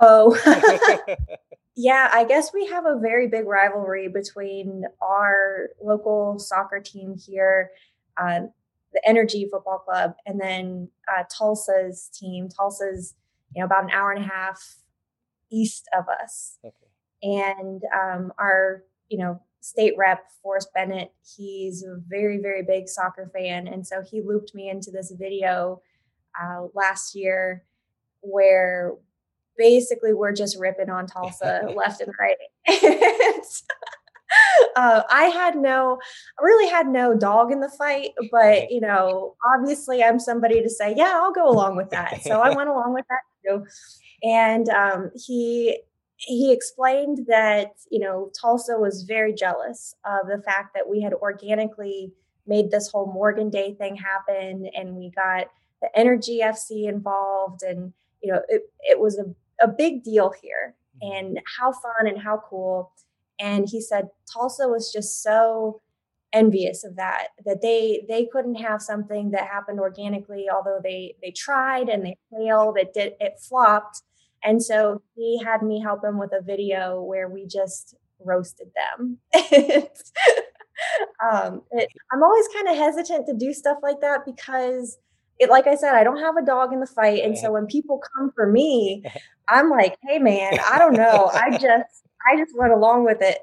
oh, 0.00 0.36
yeah, 1.76 2.10
I 2.12 2.24
guess 2.24 2.52
we 2.52 2.66
have 2.66 2.84
a 2.84 2.98
very 3.00 3.28
big 3.28 3.46
rivalry 3.46 4.08
between 4.08 4.84
our 5.00 5.70
local 5.82 6.38
soccer 6.38 6.80
team 6.80 7.16
here, 7.16 7.70
uh, 8.20 8.40
the 8.92 9.02
Energy 9.08 9.48
Football 9.50 9.78
Club, 9.78 10.14
and 10.26 10.38
then 10.38 10.90
uh, 11.08 11.24
Tulsa's 11.34 12.10
team. 12.12 12.48
Tulsa's, 12.50 13.14
you 13.54 13.60
know, 13.60 13.66
about 13.66 13.84
an 13.84 13.90
hour 13.90 14.12
and 14.12 14.24
a 14.24 14.28
half 14.28 14.76
east 15.50 15.88
of 15.96 16.04
us. 16.08 16.58
Okay. 16.64 16.74
and 17.22 17.82
um, 17.94 18.32
our 18.38 18.82
you 19.08 19.18
know 19.18 19.40
state 19.60 19.94
rep 19.96 20.30
Forrest 20.42 20.68
Bennett 20.74 21.12
he's 21.36 21.82
a 21.82 21.98
very 22.06 22.38
very 22.38 22.62
big 22.62 22.88
soccer 22.88 23.30
fan. 23.32 23.66
And 23.66 23.86
so 23.86 24.02
he 24.02 24.20
looped 24.20 24.54
me 24.54 24.68
into 24.68 24.90
this 24.90 25.10
video 25.18 25.80
uh, 26.40 26.66
last 26.74 27.14
year 27.14 27.64
where 28.20 28.94
basically 29.56 30.12
we're 30.12 30.34
just 30.34 30.58
ripping 30.58 30.90
on 30.90 31.06
Tulsa 31.06 31.72
left 31.76 32.00
and 32.00 32.12
right. 32.18 32.36
And, 32.82 33.42
uh, 34.76 35.02
I 35.08 35.24
had 35.24 35.56
no 35.56 35.98
I 36.38 36.42
really 36.42 36.68
had 36.68 36.88
no 36.88 37.14
dog 37.14 37.52
in 37.52 37.60
the 37.60 37.68
fight 37.68 38.10
but 38.32 38.70
you 38.70 38.80
know 38.80 39.36
obviously 39.54 40.02
I'm 40.02 40.18
somebody 40.18 40.60
to 40.60 40.68
say 40.68 40.94
yeah 40.96 41.20
I'll 41.22 41.32
go 41.32 41.48
along 41.48 41.76
with 41.76 41.90
that. 41.90 42.22
So 42.22 42.40
I 42.40 42.50
went 42.56 42.68
along 42.68 42.94
with 42.94 43.04
that 43.08 43.20
and 44.22 44.68
um, 44.70 45.10
he 45.14 45.80
he 46.16 46.52
explained 46.52 47.26
that 47.28 47.72
you 47.90 48.00
know 48.00 48.30
Tulsa 48.40 48.78
was 48.78 49.02
very 49.02 49.32
jealous 49.32 49.94
of 50.04 50.26
the 50.28 50.42
fact 50.42 50.74
that 50.74 50.88
we 50.88 51.00
had 51.00 51.12
organically 51.14 52.12
made 52.46 52.70
this 52.70 52.90
whole 52.90 53.06
Morgan 53.12 53.50
Day 53.50 53.74
thing 53.74 53.96
happen, 53.96 54.68
and 54.76 54.94
we 54.94 55.10
got 55.10 55.46
the 55.82 55.88
Energy 55.98 56.40
FC 56.42 56.88
involved, 56.88 57.62
and 57.62 57.92
you 58.22 58.32
know 58.32 58.40
it 58.48 58.62
it 58.88 59.00
was 59.00 59.18
a 59.18 59.24
a 59.62 59.68
big 59.68 60.02
deal 60.02 60.32
here, 60.42 60.74
and 61.00 61.40
how 61.58 61.72
fun 61.72 62.06
and 62.06 62.20
how 62.20 62.42
cool. 62.48 62.92
And 63.40 63.68
he 63.68 63.80
said 63.80 64.08
Tulsa 64.32 64.68
was 64.68 64.92
just 64.92 65.22
so 65.22 65.80
envious 66.34 66.84
of 66.84 66.96
that 66.96 67.28
that 67.44 67.62
they 67.62 68.04
they 68.08 68.26
couldn't 68.32 68.56
have 68.56 68.82
something 68.82 69.30
that 69.30 69.46
happened 69.46 69.80
organically 69.80 70.46
although 70.52 70.80
they 70.82 71.14
they 71.22 71.30
tried 71.30 71.88
and 71.88 72.04
they 72.04 72.16
failed 72.36 72.76
it 72.76 72.92
did 72.92 73.12
it 73.20 73.34
flopped 73.40 74.02
and 74.44 74.62
so 74.62 75.02
he 75.16 75.40
had 75.42 75.62
me 75.62 75.80
help 75.80 76.04
him 76.04 76.18
with 76.18 76.32
a 76.32 76.42
video 76.42 77.02
where 77.02 77.28
we 77.28 77.46
just 77.46 77.96
roasted 78.24 78.68
them. 78.74 79.18
um, 81.22 81.62
it, 81.70 81.88
I'm 82.12 82.22
always 82.22 82.46
kind 82.54 82.68
of 82.68 82.76
hesitant 82.76 83.26
to 83.26 83.34
do 83.34 83.52
stuff 83.52 83.78
like 83.82 84.00
that 84.02 84.20
because, 84.26 84.98
it, 85.38 85.50
like 85.50 85.66
I 85.66 85.76
said, 85.76 85.94
I 85.94 86.04
don't 86.04 86.20
have 86.20 86.36
a 86.36 86.44
dog 86.44 86.72
in 86.72 86.80
the 86.80 86.86
fight. 86.86 87.24
And 87.24 87.36
so 87.36 87.52
when 87.52 87.66
people 87.66 88.00
come 88.16 88.30
for 88.34 88.46
me, 88.50 89.02
I'm 89.48 89.70
like, 89.70 89.96
hey 90.02 90.18
man, 90.18 90.58
I 90.70 90.78
don't 90.78 90.94
know. 90.94 91.30
I 91.32 91.50
just 91.58 92.02
I 92.30 92.36
just 92.36 92.56
went 92.56 92.72
along 92.72 93.04
with 93.04 93.18
it. 93.20 93.40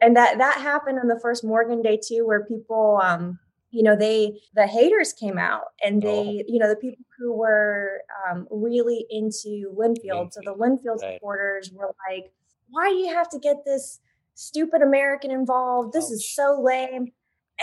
And 0.00 0.16
that 0.16 0.38
that 0.38 0.60
happened 0.60 0.98
on 0.98 1.08
the 1.08 1.18
first 1.20 1.44
Morgan 1.44 1.82
day 1.82 1.98
too, 2.02 2.26
where 2.26 2.44
people 2.44 3.00
um 3.02 3.38
you 3.70 3.82
know 3.82 3.96
they 3.96 4.40
the 4.54 4.66
haters 4.66 5.12
came 5.12 5.38
out 5.38 5.64
and 5.84 6.00
they 6.02 6.08
Oh. 6.08 6.44
you 6.46 6.58
know 6.58 6.68
the 6.68 6.76
people 6.76 7.04
who 7.18 7.32
were 7.32 8.00
um, 8.30 8.46
really 8.50 9.06
into 9.10 9.72
linfield. 9.76 10.32
So 10.32 10.40
the 10.44 10.54
linfield 10.54 11.02
Right. 11.02 11.14
supporters 11.16 11.70
were 11.72 11.94
like 12.08 12.32
why 12.70 12.88
do 12.90 12.96
you 12.96 13.14
have 13.14 13.28
to 13.30 13.38
get 13.38 13.64
this 13.64 14.00
stupid 14.34 14.82
american 14.82 15.30
involved? 15.30 15.92
This 15.92 16.10
is 16.10 16.28
so 16.34 16.60
lame. 16.62 17.12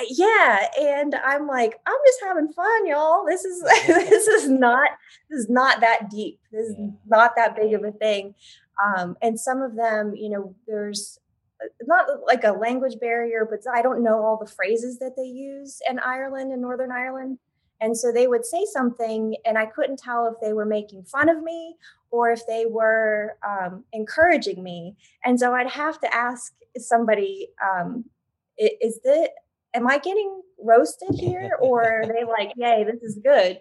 Yeah 0.10 0.68
and 0.82 1.13
i'm 1.24 1.46
like 1.48 1.80
i'm 1.86 1.96
just 2.08 2.20
having 2.24 2.52
fun 2.52 2.88
y'all. 2.88 3.26
This 3.26 3.46
is 3.46 3.62
this 3.88 4.28
is 4.28 4.50
not 4.50 4.89
this 5.30 5.42
is 5.42 5.50
not 5.50 5.82
that 5.82 6.10
deep. 6.10 6.39
This 6.52 6.68
is 6.70 6.76
not 7.08 7.34
that 7.36 7.56
big 7.56 7.74
of 7.74 7.84
a 7.84 7.92
thing. 7.92 8.34
Um, 8.84 9.16
and 9.22 9.39
some 9.39 9.62
of 9.62 9.76
them 9.76 10.16
you 10.16 10.30
know 10.30 10.56
there's 10.68 11.20
not 11.86 12.08
like 12.26 12.43
a 12.43 12.52
language 12.52 12.99
barrier, 12.99 13.47
but 13.49 13.60
I 13.71 13.82
don't 13.82 14.04
know 14.04 14.23
all 14.23 14.38
the 14.38 14.49
phrases 14.49 14.99
that 14.99 15.15
they 15.15 15.23
use 15.23 15.82
in 15.89 15.99
Ireland 15.99 16.52
and 16.52 16.62
Northern 16.62 16.91
Ireland. 16.91 17.39
And 17.82 17.97
so 17.97 18.12
they 18.12 18.28
would 18.28 18.45
say 18.45 18.65
something, 18.71 19.36
and 19.45 19.58
I 19.58 19.65
couldn't 19.65 19.99
tell 19.99 20.28
if 20.28 20.36
they 20.41 20.54
were 20.54 20.65
making 20.65 21.04
fun 21.04 21.28
of 21.28 21.43
me 21.43 21.76
or 22.12 22.32
if 22.32 22.45
they 22.47 22.65
were 22.65 23.38
um, 23.45 23.84
encouraging 23.91 24.63
me. 24.63 24.95
And 25.26 25.39
so 25.39 25.54
I'd 25.54 25.69
have 25.69 25.99
to 25.99 26.15
ask 26.15 26.54
somebody, 26.78 27.49
um, 27.62 28.06
"Is 28.58 29.02
this? 29.04 29.28
Am 29.73 29.88
I 29.88 29.97
getting 29.97 30.41
roasted 30.60 31.19
here, 31.19 31.58
or 31.62 32.02
are 32.02 32.06
they 32.06 32.23
like, 32.23 32.54
yay, 32.56 32.86
this 32.86 33.02
is 33.02 33.19
good?" 33.21 33.60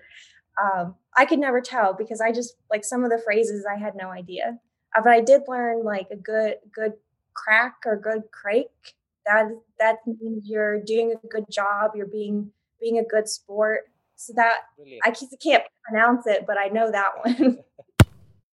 Um, 0.63 0.95
I 1.17 1.25
could 1.25 1.39
never 1.39 1.61
tell 1.61 1.95
because 1.95 2.21
I 2.21 2.31
just 2.31 2.55
like 2.71 2.85
some 2.85 3.05
of 3.05 3.11
the 3.11 3.23
phrases 3.25 3.67
I 3.67 3.79
had 3.79 3.95
no 3.97 4.11
idea. 4.11 4.59
Uh, 4.97 5.01
but 5.03 5.13
I 5.13 5.21
did 5.21 5.43
learn 5.49 5.83
like 5.83 6.09
a 6.11 6.17
good 6.17 6.57
good 6.73 6.93
crack 7.35 7.77
or 7.85 7.97
good 7.97 8.23
crake. 8.31 8.95
That 9.27 9.51
that 9.79 9.97
means 10.07 10.49
you're 10.49 10.81
doing 10.83 11.13
a 11.13 11.27
good 11.27 11.47
job. 11.51 11.93
You're 11.95 12.07
being 12.07 12.53
being 12.81 12.99
a 12.99 13.05
good 13.05 13.29
sport. 13.29 13.81
So 14.17 14.33
that 14.37 14.59
Brilliant. 14.77 15.03
I 15.05 15.11
can't 15.43 15.65
pronounce 15.85 16.27
it, 16.27 16.45
but 16.47 16.59
I 16.59 16.69
know 16.69 16.91
that 16.91 17.13
one. 17.25 17.59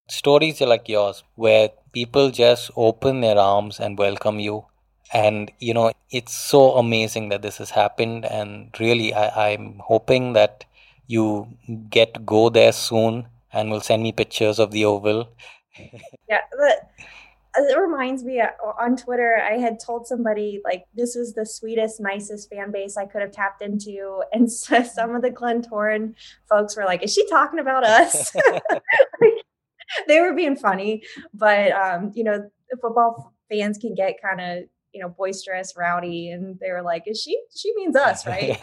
Stories 0.09 0.61
like 0.61 0.89
yours, 0.89 1.23
where 1.35 1.69
people 1.91 2.31
just 2.31 2.71
open 2.75 3.21
their 3.21 3.37
arms 3.37 3.79
and 3.79 3.97
welcome 3.97 4.39
you. 4.39 4.65
And, 5.13 5.51
you 5.59 5.73
know, 5.73 5.91
it's 6.11 6.33
so 6.33 6.73
amazing 6.73 7.29
that 7.29 7.41
this 7.41 7.57
has 7.57 7.71
happened. 7.71 8.25
And 8.25 8.73
really, 8.79 9.13
I, 9.13 9.51
I'm 9.51 9.81
hoping 9.83 10.33
that 10.33 10.65
you 11.07 11.47
get 11.89 12.13
to 12.13 12.19
go 12.19 12.49
there 12.49 12.71
soon 12.71 13.27
and 13.51 13.71
will 13.71 13.81
send 13.81 14.03
me 14.03 14.11
pictures 14.11 14.59
of 14.59 14.71
the 14.71 14.85
Oval. 14.85 15.29
yeah, 16.29 16.41
but 16.51 16.89
it 17.55 17.77
reminds 17.77 18.23
me 18.23 18.39
uh, 18.39 18.49
on 18.79 18.95
Twitter, 18.95 19.41
I 19.41 19.57
had 19.57 19.79
told 19.79 20.07
somebody 20.07 20.62
like 20.63 20.85
this 20.93 21.15
was 21.15 21.33
the 21.33 21.45
sweetest, 21.45 21.99
nicest 21.99 22.49
fan 22.49 22.71
base 22.71 22.97
I 22.97 23.05
could 23.05 23.21
have 23.21 23.31
tapped 23.31 23.62
into, 23.62 24.21
and 24.33 24.51
so 24.51 24.83
some 24.83 25.15
of 25.15 25.21
the 25.21 25.31
Glentoran 25.31 26.15
folks 26.47 26.75
were 26.75 26.85
like, 26.85 27.03
"Is 27.03 27.13
she 27.13 27.27
talking 27.29 27.59
about 27.59 27.83
us?" 27.83 28.35
they 30.07 30.21
were 30.21 30.33
being 30.33 30.55
funny, 30.55 31.03
but 31.33 31.71
um, 31.71 32.12
you 32.15 32.23
know, 32.23 32.49
football 32.81 33.33
fans 33.49 33.77
can 33.77 33.95
get 33.95 34.21
kind 34.21 34.41
of 34.41 34.63
you 34.93 35.01
know 35.01 35.09
boisterous, 35.09 35.73
rowdy, 35.77 36.31
and 36.31 36.59
they 36.59 36.71
were 36.71 36.83
like, 36.83 37.03
"Is 37.05 37.21
she? 37.21 37.39
She 37.55 37.73
means 37.75 37.95
us, 37.95 38.25
right?" 38.25 38.57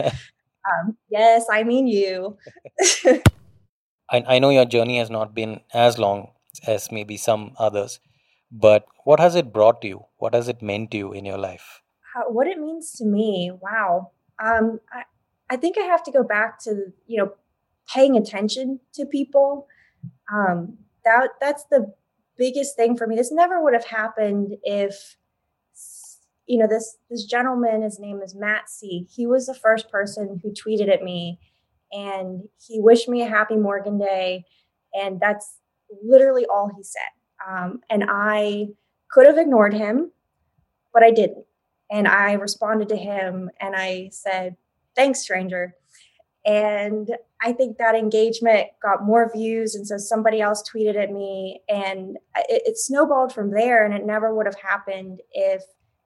Um, 0.66 0.96
yes, 1.10 1.46
I 1.50 1.62
mean 1.62 1.86
you. 1.86 2.38
I, 4.10 4.24
I 4.26 4.38
know 4.38 4.50
your 4.50 4.64
journey 4.64 4.98
has 4.98 5.10
not 5.10 5.34
been 5.34 5.60
as 5.72 5.98
long 5.98 6.30
as 6.66 6.90
maybe 6.90 7.16
some 7.16 7.52
others, 7.58 8.00
but 8.50 8.86
what 9.04 9.20
has 9.20 9.34
it 9.34 9.52
brought 9.52 9.80
to 9.82 9.88
you? 9.88 10.04
What 10.18 10.34
has 10.34 10.48
it 10.48 10.62
meant 10.62 10.90
to 10.92 10.98
you 10.98 11.12
in 11.12 11.24
your 11.24 11.38
life? 11.38 11.82
How, 12.14 12.30
what 12.30 12.46
it 12.46 12.58
means 12.58 12.92
to 12.92 13.04
me, 13.04 13.52
wow. 13.60 14.12
Um, 14.42 14.80
I, 14.92 15.02
I 15.50 15.56
think 15.56 15.76
I 15.78 15.82
have 15.82 16.02
to 16.04 16.10
go 16.10 16.22
back 16.22 16.58
to, 16.60 16.92
you 17.06 17.18
know, 17.18 17.32
paying 17.92 18.16
attention 18.16 18.80
to 18.94 19.06
people. 19.06 19.66
Um, 20.32 20.78
that 21.04 21.30
that's 21.40 21.64
the 21.70 21.94
biggest 22.36 22.76
thing 22.76 22.96
for 22.96 23.06
me. 23.06 23.16
This 23.16 23.32
never 23.32 23.62
would 23.62 23.72
have 23.72 23.86
happened 23.86 24.56
if 24.62 25.16
you 26.46 26.58
know 26.58 26.66
this 26.68 26.96
this 27.10 27.24
gentleman 27.24 27.82
his 27.82 27.98
name 27.98 28.20
is 28.22 28.34
Matt 28.34 28.68
C. 28.68 29.06
He 29.10 29.26
was 29.26 29.46
the 29.46 29.54
first 29.54 29.90
person 29.90 30.40
who 30.42 30.52
tweeted 30.52 30.92
at 30.92 31.02
me 31.02 31.38
and 31.92 32.42
he 32.58 32.80
wished 32.80 33.08
me 33.08 33.22
a 33.22 33.28
happy 33.28 33.56
Morgan 33.56 33.98
Day 33.98 34.44
and 34.94 35.20
that's 35.20 35.58
literally 36.04 36.46
all 36.46 36.70
he 36.76 36.82
said. 36.82 37.00
Um, 37.48 37.80
and 37.90 38.04
I 38.08 38.68
could 39.10 39.26
have 39.26 39.38
ignored 39.38 39.74
him, 39.74 40.10
but 40.92 41.02
I 41.02 41.10
didn't. 41.10 41.44
And 41.90 42.08
I 42.08 42.32
responded 42.32 42.88
to 42.88 42.96
him 42.96 43.50
and 43.60 43.74
I 43.76 44.08
said, 44.12 44.56
"Thanks, 44.96 45.20
stranger." 45.20 45.74
And 46.44 47.16
I 47.42 47.52
think 47.52 47.78
that 47.78 47.94
engagement 47.94 48.68
got 48.80 49.04
more 49.04 49.30
views. 49.32 49.74
And 49.74 49.86
so 49.86 49.98
somebody 49.98 50.40
else 50.40 50.62
tweeted 50.62 50.96
at 50.96 51.10
me, 51.12 51.60
and 51.68 52.16
it, 52.48 52.62
it, 52.66 52.78
snowballed 52.78 53.32
from 53.32 53.50
there. 53.50 53.84
And 53.84 53.92
it 53.92 54.06
never 54.06 54.34
would 54.34 54.46
have 54.46 54.60
happened 54.60 55.20
if 55.32 55.62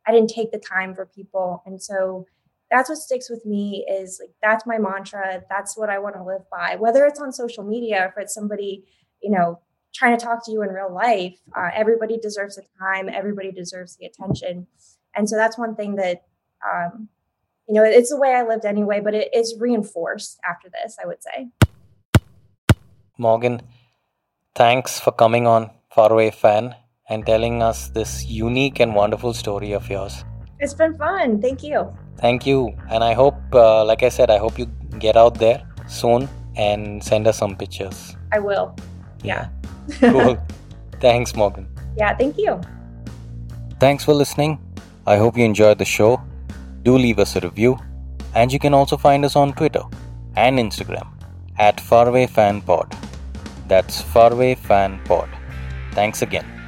I 0.06 0.12
didn't 0.12 0.30
take 0.30 0.50
the 0.50 0.58
time 0.58 0.94
for 0.94 1.04
people. 1.06 1.62
And 1.66 1.80
so 1.80 2.26
that's 2.70 2.88
what 2.88 2.98
sticks 2.98 3.28
with 3.28 3.44
me 3.44 3.86
is 3.90 4.18
like, 4.20 4.34
that's 4.42 4.66
my 4.66 4.78
mantra. 4.78 5.42
That's 5.50 5.76
what 5.76 5.90
I 5.90 5.98
want 5.98 6.14
to 6.16 6.24
live 6.24 6.48
by, 6.50 6.76
whether 6.76 7.04
it's 7.04 7.20
on 7.20 7.32
social 7.32 7.64
media, 7.64 8.06
if 8.06 8.22
it's 8.22 8.34
somebody, 8.34 8.84
you 9.22 9.30
know, 9.30 9.60
trying 9.94 10.16
to 10.16 10.24
talk 10.24 10.44
to 10.44 10.52
you 10.52 10.62
in 10.62 10.70
real 10.70 10.92
life. 10.92 11.36
Uh, 11.56 11.70
everybody 11.74 12.18
deserves 12.18 12.56
the 12.56 12.62
time, 12.78 13.08
everybody 13.08 13.52
deserves 13.52 13.96
the 13.96 14.06
attention. 14.06 14.66
And 15.14 15.28
so 15.28 15.36
that's 15.36 15.58
one 15.58 15.74
thing 15.74 15.96
that, 15.96 16.22
um, 16.64 17.08
you 17.68 17.74
know, 17.74 17.84
it's 17.84 18.10
the 18.10 18.16
way 18.16 18.34
I 18.34 18.42
lived 18.42 18.64
anyway, 18.64 19.00
but 19.00 19.14
it 19.14 19.34
is 19.34 19.56
reinforced 19.58 20.38
after 20.48 20.68
this, 20.70 20.96
I 21.02 21.06
would 21.06 21.22
say. 21.22 21.48
Morgan, 23.18 23.62
thanks 24.54 24.98
for 24.98 25.12
coming 25.12 25.46
on 25.46 25.70
Faraway 25.94 26.30
Fan 26.30 26.74
and 27.08 27.26
telling 27.26 27.62
us 27.62 27.88
this 27.88 28.24
unique 28.26 28.80
and 28.80 28.94
wonderful 28.94 29.34
story 29.34 29.72
of 29.72 29.90
yours. 29.90 30.24
It's 30.60 30.74
been 30.74 30.96
fun. 30.96 31.40
Thank 31.40 31.62
you. 31.62 31.92
Thank 32.18 32.46
you. 32.46 32.76
And 32.90 33.02
I 33.02 33.14
hope, 33.14 33.40
uh, 33.52 33.84
like 33.84 34.02
I 34.02 34.10
said, 34.10 34.30
I 34.30 34.38
hope 34.38 34.58
you 34.58 34.66
get 34.98 35.16
out 35.16 35.38
there 35.38 35.66
soon 35.88 36.28
and 36.56 37.02
send 37.02 37.26
us 37.26 37.38
some 37.38 37.56
pictures. 37.56 38.16
I 38.32 38.38
will. 38.38 38.76
Yeah. 39.22 39.48
cool. 40.00 40.38
Thanks, 41.00 41.34
Morgan. 41.34 41.66
Yeah, 41.96 42.16
thank 42.16 42.38
you. 42.38 42.60
Thanks 43.78 44.04
for 44.04 44.14
listening. 44.14 44.58
I 45.06 45.16
hope 45.16 45.36
you 45.36 45.44
enjoyed 45.44 45.78
the 45.78 45.84
show 45.84 46.22
do 46.82 46.96
leave 46.96 47.18
us 47.18 47.36
a 47.36 47.40
review, 47.40 47.78
and 48.34 48.52
you 48.52 48.58
can 48.58 48.74
also 48.74 48.96
find 48.96 49.24
us 49.24 49.36
on 49.36 49.52
Twitter 49.52 49.82
and 50.36 50.58
Instagram 50.58 51.08
at 51.58 51.76
FarawayFanPod. 51.76 52.96
That's 53.68 54.02
FarawayFanPod. 54.02 55.28
Thanks 55.92 56.22
again. 56.22 56.59